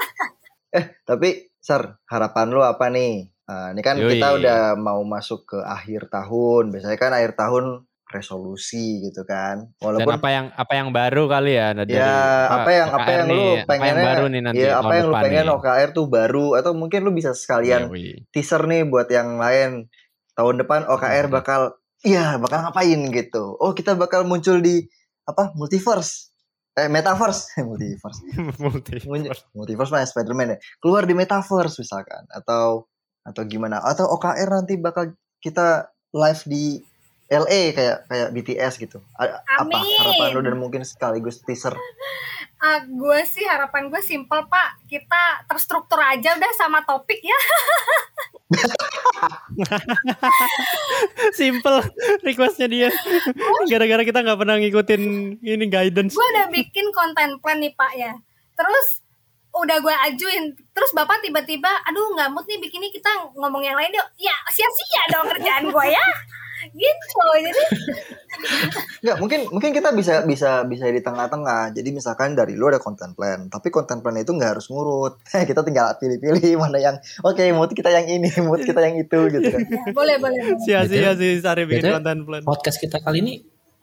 eh, 0.71 0.95
tapi 1.03 1.51
Sar, 1.57 1.99
harapan 2.05 2.47
lu 2.47 2.61
apa 2.61 2.87
nih? 2.87 3.27
Nah, 3.43 3.73
ini 3.73 3.81
kan 3.81 3.97
Yoi. 3.97 4.15
kita 4.15 4.27
udah 4.33 4.59
mau 4.75 5.01
masuk 5.01 5.43
ke 5.45 5.59
akhir 5.59 6.07
tahun. 6.07 6.71
Biasanya 6.71 6.95
kan 6.95 7.11
akhir 7.11 7.35
tahun 7.35 7.83
resolusi 8.15 9.03
gitu 9.03 9.21
kan. 9.21 9.67
dan 9.67 9.83
Walaupun 9.83 10.13
apa 10.15 10.29
yang 10.29 10.45
apa 10.51 10.73
yang 10.73 10.89
baru 10.89 11.23
kali 11.25 11.51
ya 11.53 11.67
dari 11.71 11.91
ya 11.93 12.15
apa 12.49 12.69
yang 12.71 12.87
apa 12.87 12.99
OKR 13.01 13.11
yang 13.11 13.25
nih, 13.25 13.35
lu 13.35 13.43
apa 13.43 13.51
yang 13.51 13.67
pengennya 13.67 14.05
baru 14.05 14.25
nih 14.25 14.41
nanti 14.41 14.61
ya 14.61 14.71
apa 14.75 14.93
yang 14.93 15.05
lu 15.05 15.13
pengen 15.13 15.29
nih. 15.29 15.43
Iya, 15.43 15.53
OKR 15.53 15.89
tuh 15.91 16.05
baru 16.07 16.45
atau 16.55 16.71
mungkin 16.71 16.99
lu 17.01 17.11
bisa 17.11 17.31
sekalian 17.31 17.81
Yoi. 17.87 18.23
teaser 18.29 18.63
nih 18.63 18.81
buat 18.83 19.07
yang 19.07 19.35
lain 19.35 19.91
tahun 20.33 20.55
depan 20.57 20.87
OKR 20.87 21.25
Hmm. 21.25 21.33
bakal 21.33 21.61
iya 22.01 22.35
bakal 22.35 22.59
ngapain 22.61 23.01
gitu 23.09 23.55
oh 23.55 23.71
kita 23.71 23.93
bakal 23.93 24.23
muncul 24.23 24.57
di 24.57 24.83
apa 25.23 25.51
multiverse 25.53 26.31
eh 26.73 26.85
metaverse 26.85 27.55
multiverse 27.67 28.19
Multi- 28.63 29.03
Mun- 29.03 29.31
multiverse 29.53 29.89
mah 29.89 30.03
Spiderman 30.03 30.53
ya 30.53 30.57
keluar 30.77 31.03
di 31.03 31.13
metaverse 31.13 31.75
misalkan 31.77 32.27
atau 32.29 32.85
atau 33.21 33.41
gimana 33.43 33.79
atau 33.79 34.05
OKR 34.11 34.49
nanti 34.53 34.75
bakal 34.75 35.09
kita 35.39 35.87
live 36.11 36.41
di 36.45 36.77
LA 37.25 37.73
kayak 37.73 38.05
kayak 38.05 38.29
BTS 38.37 38.73
gitu. 38.77 39.01
A- 39.17 39.41
apa? 39.41 39.65
Amin. 39.65 39.97
harapan 39.97 40.29
lu 40.37 40.41
dan 40.45 40.55
mungkin 40.61 40.85
sekaligus 40.85 41.41
teaser. 41.41 41.73
Ah, 42.61 42.85
gue 42.85 43.19
sih 43.25 43.41
harapan 43.49 43.89
gue 43.89 43.97
simple 44.05 44.45
pak. 44.45 44.77
Kita 44.85 45.41
terstruktur 45.49 45.97
aja 45.97 46.37
udah 46.37 46.51
sama 46.53 46.85
topik 46.85 47.17
ya. 47.25 47.39
Simple 51.37 51.81
requestnya 52.21 52.69
dia. 52.69 52.93
Gara-gara 53.65 54.05
kita 54.05 54.21
nggak 54.21 54.39
pernah 54.45 54.61
ngikutin 54.61 55.01
ini 55.41 55.65
guidance. 55.65 56.13
Gue 56.13 56.29
udah 56.37 56.53
bikin 56.53 56.93
konten 56.93 57.41
plan 57.41 57.57
nih 57.57 57.73
pak 57.73 57.89
ya. 57.97 58.13
Terus 58.53 59.01
udah 59.49 59.81
gue 59.81 59.95
ajuin. 60.13 60.53
Terus 60.77 60.93
bapak 60.93 61.25
tiba-tiba 61.25 61.73
aduh 61.89 62.13
nggak 62.13 62.37
mood 62.37 62.45
nih 62.45 62.61
bikin 62.61 62.85
ini 62.85 62.93
kita 62.93 63.09
ngomong 63.33 63.65
yang 63.65 63.73
lain 63.73 63.97
yuk. 63.97 64.05
Ya 64.21 64.37
sia-sia 64.53 65.09
dong 65.09 65.25
kerjaan 65.25 65.73
gue 65.73 65.87
ya 65.89 66.05
gitu 66.71 67.19
jadi 67.37 67.63
Nggak, 68.99 69.17
mungkin 69.21 69.39
mungkin 69.47 69.71
kita 69.71 69.89
bisa 69.93 70.25
bisa 70.25 70.65
bisa 70.65 70.85
di 70.85 70.99
tengah-tengah. 70.99 71.71
Jadi 71.71 71.89
misalkan 71.89 72.33
dari 72.33 72.53
lu 72.53 72.67
ada 72.67 72.77
content 72.77 73.13
plan, 73.13 73.47
tapi 73.47 73.69
content 73.69 74.01
plan 74.01 74.15
itu 74.15 74.33
nggak 74.33 74.57
harus 74.57 74.67
ngurut. 74.67 75.21
kita 75.49 75.61
tinggal 75.61 75.93
pilih-pilih 75.95 76.57
mana 76.57 76.77
yang 76.77 76.95
oke, 77.21 77.39
mood 77.53 77.71
kita 77.71 77.89
yang 77.89 78.05
ini, 78.05 78.27
mood 78.47 78.61
kita 78.61 78.81
yang 78.81 78.97
itu 78.97 79.19
gitu 79.29 79.45
kan. 79.45 79.61
ya, 79.61 79.93
boleh 79.93 80.15
boleh 80.17 80.39
boleh. 80.41 80.61
sia-sia 80.61 81.13
sih 81.13 81.39
Sari 81.39 81.63
bikin 81.63 81.85
Betul. 81.85 81.95
konten 81.95 82.17
plan 82.25 82.41
Podcast 82.43 82.77
kita 82.77 82.99
kali 82.99 83.21
ini 83.21 83.33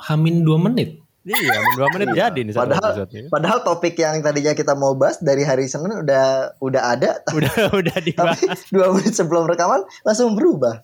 hamin 0.02 0.42
2 0.42 0.58
menit. 0.60 0.98
iya 1.22 1.54
dua 1.78 1.86
menit 1.94 2.18
jadi 2.18 2.34
nih 2.42 2.50
satu 2.50 2.66
Padahal- 2.66 2.92
episode. 2.98 3.30
Padahal 3.30 3.58
topik 3.62 3.94
yang 3.94 4.18
tadinya 4.20 4.52
kita 4.52 4.74
mau 4.74 4.90
bahas 4.92 5.22
dari 5.22 5.46
hari 5.46 5.70
Senin 5.70 6.02
udah 6.02 6.58
udah 6.58 6.82
ada, 6.82 7.22
udah 7.30 7.70
udah 7.78 7.96
dibahas 8.02 8.42
tapi 8.42 8.74
dua 8.74 8.90
menit 8.90 9.14
sebelum 9.14 9.46
rekaman 9.46 9.86
langsung 10.02 10.34
berubah. 10.34 10.82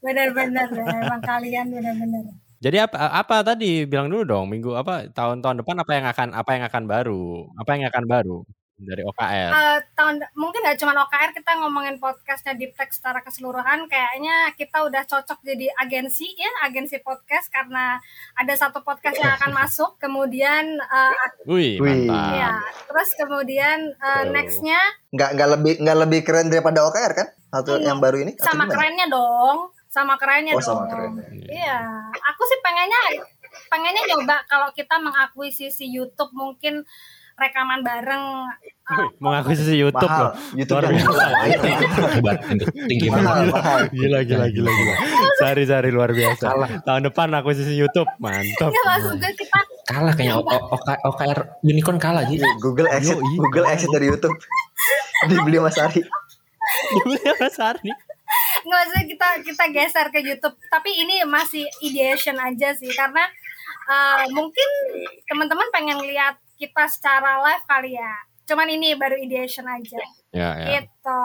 Benar-benar 0.00 0.68
emang 0.72 1.22
kalian 1.22 1.66
benar-benar 1.70 2.24
Jadi 2.60 2.76
apa 2.76 3.08
apa 3.16 3.40
tadi 3.40 3.88
bilang 3.88 4.12
dulu 4.12 4.20
dong 4.22 4.46
minggu 4.48 4.76
apa 4.76 5.08
tahun-tahun 5.08 5.64
depan 5.64 5.76
apa 5.80 5.92
yang 5.96 6.06
akan 6.06 6.28
apa 6.36 6.50
yang 6.52 6.64
akan 6.68 6.84
baru? 6.84 7.24
Apa 7.56 7.70
yang 7.72 7.88
akan 7.88 8.04
baru 8.04 8.38
dari 8.76 9.00
OKR? 9.00 9.48
Eh, 9.48 9.78
tahun 9.92 10.20
mungkin 10.36 10.60
nggak 10.60 10.76
cuma 10.76 10.92
OKR 10.92 11.32
kita 11.32 11.56
ngomongin 11.56 11.96
podcastnya 11.96 12.52
Deep 12.52 12.76
Tech 12.76 12.92
secara 12.92 13.24
keseluruhan 13.24 13.88
kayaknya 13.88 14.52
kita 14.60 14.76
udah 14.84 15.08
cocok 15.08 15.40
jadi 15.40 15.72
agensi 15.80 16.36
ya 16.36 16.52
agensi 16.68 17.00
podcast 17.00 17.48
karena 17.48 17.96
ada 18.36 18.52
satu 18.52 18.84
podcast 18.84 19.16
yang 19.16 19.40
akan 19.40 19.56
masuk 19.56 19.96
kemudian 19.96 20.76
eh, 20.80 21.16
Wih, 21.48 21.80
Wih. 21.80 22.12
mantap. 22.12 22.32
ya 22.36 22.52
terus 22.88 23.08
kemudian 23.16 23.88
eh, 23.88 24.20
Betul. 24.20 24.32
nextnya 24.36 24.80
Nggak 25.16 25.30
nggak 25.32 25.48
lebih 25.56 25.72
nggak 25.80 25.98
lebih 26.04 26.20
keren 26.28 26.52
daripada 26.52 26.84
OKR 26.84 27.12
kan? 27.16 27.28
Satu 27.50 27.80
Iya. 27.80 27.88
yang 27.88 28.04
baru 28.04 28.20
ini? 28.20 28.36
Atau 28.36 28.52
sama 28.52 28.68
kerennya 28.68 29.08
dong 29.08 29.72
sama 29.90 30.14
kerennya 30.14 30.54
Oh, 30.54 30.56
dong 30.56 30.66
sama 30.78 30.84
kerennya. 30.86 31.26
iya 31.44 31.82
aku 32.22 32.42
sih 32.44 32.58
pengennya 32.60 33.00
pengennya 33.66 34.02
nyoba 34.06 34.46
kalau 34.46 34.70
kita 34.70 34.96
mengakuisisi 34.96 35.84
YouTube 35.84 36.30
mungkin 36.32 36.86
rekaman 37.34 37.80
bareng 37.80 38.46
Wih, 38.90 39.06
Mengakuisisi 39.18 39.74
YouTube 39.76 40.02
Mahal. 40.04 40.34
loh. 40.34 40.34
YouTube. 40.52 40.82
Hebat, 40.82 42.42
tinggi 42.84 43.06
banget. 43.06 43.54
Gila 43.88 44.18
gila 44.20 44.46
gila 44.50 44.66
gila. 44.68 44.94
Sari 45.38 45.62
sari 45.62 45.88
luar 45.88 46.10
biasa. 46.10 46.50
Tahun 46.82 47.02
depan 47.04 47.30
akuisisi 47.32 47.70
YouTube, 47.72 48.10
mantap. 48.18 48.74
Gue 48.74 49.30
kita 49.32 49.58
Kalah 49.86 50.10
kayaknya 50.12 50.34
O- 50.34 50.42
O- 50.42 50.74
OK- 50.74 51.00
OKR 51.06 51.38
unicorn 51.62 51.98
kalah 51.98 52.26
gitu. 52.26 52.42
Google 52.58 52.90
exit. 52.90 53.14
Google 53.14 53.66
exit 53.68 53.88
dari 53.88 54.06
YouTube. 54.06 54.34
Dibeli 55.24 55.62
Mas 55.62 55.78
Ari. 55.80 56.02
Dibeli 56.90 57.18
sama 57.22 57.46
Sari. 57.48 57.90
Nggak 58.70 58.84
usah 58.86 59.02
kita 59.02 59.28
kita 59.42 59.64
geser 59.74 60.06
ke 60.14 60.22
YouTube. 60.22 60.54
Tapi 60.70 60.90
ini 61.02 61.26
masih 61.26 61.66
ideation 61.82 62.38
aja 62.38 62.70
sih 62.78 62.94
karena 62.94 63.26
uh, 63.90 64.24
mungkin 64.30 64.68
teman-teman 65.26 65.66
pengen 65.74 65.98
lihat 66.06 66.38
kita 66.54 66.86
secara 66.86 67.42
live 67.42 67.64
kali 67.66 67.98
ya. 67.98 68.14
Cuman 68.46 68.70
ini 68.70 68.94
baru 68.94 69.18
ideation 69.18 69.66
aja. 69.66 69.98
Ya, 70.30 70.50
ya. 70.58 70.68
gitu. 70.78 71.22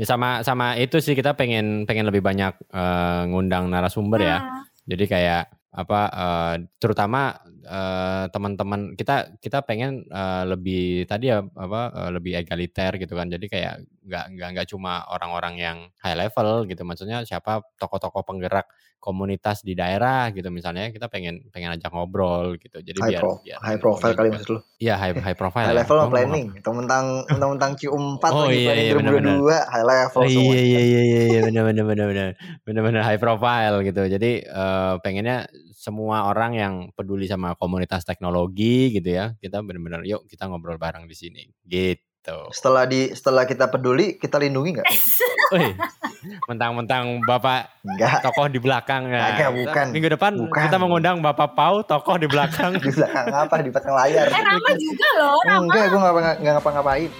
Ya 0.00 0.04
sama 0.08 0.40
sama 0.40 0.76
itu 0.80 0.96
sih 1.00 1.12
kita 1.12 1.36
pengen 1.36 1.84
pengen 1.84 2.08
lebih 2.08 2.20
banyak 2.20 2.54
eh, 2.70 3.22
ngundang 3.28 3.68
narasumber 3.72 4.20
ya. 4.20 4.38
Hmm, 4.40 4.64
Jadi 4.84 5.04
kayak 5.08 5.44
apa 5.72 6.00
eh, 6.12 6.54
terutama 6.80 7.36
eh, 7.68 8.24
teman-teman 8.32 8.96
kita 8.96 9.36
kita 9.38 9.60
pengen 9.68 10.08
eh, 10.08 10.44
lebih 10.48 11.04
tadi 11.04 11.28
ya 11.32 11.44
apa 11.44 11.80
eh, 11.92 12.10
lebih 12.16 12.32
egaliter 12.40 12.96
gitu 12.96 13.12
kan. 13.14 13.28
Jadi 13.28 13.46
kayak 13.52 13.74
nggak 14.08 14.24
nggak 14.34 14.48
nggak 14.56 14.66
cuma 14.72 15.04
orang-orang 15.12 15.54
yang 15.60 15.78
high 16.00 16.16
level 16.16 16.64
gitu 16.64 16.80
maksudnya 16.88 17.20
siapa 17.28 17.60
tokoh-tokoh 17.76 18.24
penggerak 18.24 18.66
komunitas 18.98 19.62
di 19.62 19.78
daerah 19.78 20.32
gitu 20.34 20.50
misalnya 20.50 20.90
kita 20.90 21.06
pengen 21.06 21.46
pengen 21.54 21.76
ajak 21.78 21.92
ngobrol 21.94 22.58
gitu 22.58 22.82
jadi 22.82 22.98
high, 22.98 23.12
biar, 23.14 23.22
pro, 23.22 23.32
biar 23.44 23.58
high 23.62 23.78
profile 23.78 24.14
kali 24.16 24.28
maksud 24.34 24.48
lu 24.58 24.60
Iya 24.78 24.94
high 24.94 25.14
high 25.14 25.34
profile 25.38 25.66
high 25.66 25.74
ya. 25.74 25.82
level 25.82 25.98
Oh, 25.98 26.10
planning 26.10 26.46
mentang-mentang 26.54 27.06
mentang-mentang 27.26 27.72
Q4 27.74 28.30
Oh, 28.30 28.46
lagi 28.46 28.58
iya, 28.62 28.72
iya, 28.78 28.92
benar-benar. 28.94 29.36
2022 29.42 29.58
high 29.74 29.86
level 29.86 30.22
Oh, 30.22 30.30
semua 30.30 30.52
iya 30.54 30.60
iya 30.62 30.80
iya 30.82 31.00
iya 31.02 31.20
iya 31.26 31.40
benar 31.50 31.62
benar 31.66 31.84
benar 31.90 32.06
benar 32.10 32.28
benar 32.62 32.82
benar 32.86 33.02
high 33.02 33.18
profile 33.18 33.74
gitu. 33.82 34.02
Jadi 34.06 34.30
eh, 34.46 34.92
pengennya 35.02 35.36
semua 35.88 36.28
orang 36.28 36.52
yang 36.52 36.74
peduli 36.92 37.24
sama 37.24 37.56
komunitas 37.56 38.04
teknologi 38.04 38.92
gitu 38.92 39.08
ya, 39.08 39.32
kita 39.40 39.64
benar-benar 39.64 40.04
yuk 40.04 40.28
kita 40.28 40.44
ngobrol 40.44 40.76
bareng 40.76 41.08
di 41.08 41.16
sini 41.16 41.48
gitu. 41.64 42.52
setelah 42.52 42.84
di 42.84 43.08
setelah 43.16 43.48
kita 43.48 43.72
peduli 43.72 44.20
kita 44.20 44.36
lindungi 44.36 44.76
nggak 44.76 44.88
mentang-mentang 46.50 47.24
Bapak 47.24 47.80
enggak 47.80 48.20
tokoh 48.20 48.52
di 48.52 48.60
belakang 48.60 49.08
ya. 49.08 49.32
Kita- 49.32 49.54
bukan. 49.56 49.86
Minggu 49.96 50.08
depan 50.12 50.32
Bukan. 50.36 50.60
kita 50.68 50.76
mengundang 50.76 51.16
Bapak 51.24 51.56
Pau 51.56 51.80
tokoh 51.80 52.20
di 52.20 52.28
belakang. 52.28 52.76
di 52.84 52.92
belakang 52.92 53.32
apa 53.32 53.54
di 53.64 53.70
belakang 53.72 53.94
layar 53.96 54.28
Eh 54.28 54.42
Rama 54.44 54.70
juga 54.76 55.08
loh, 55.16 55.40
Rama. 55.40 55.60
enggak 55.64 55.84
gue 55.88 55.98
nggak 56.04 56.52
ngapa-ngapain 56.60 57.10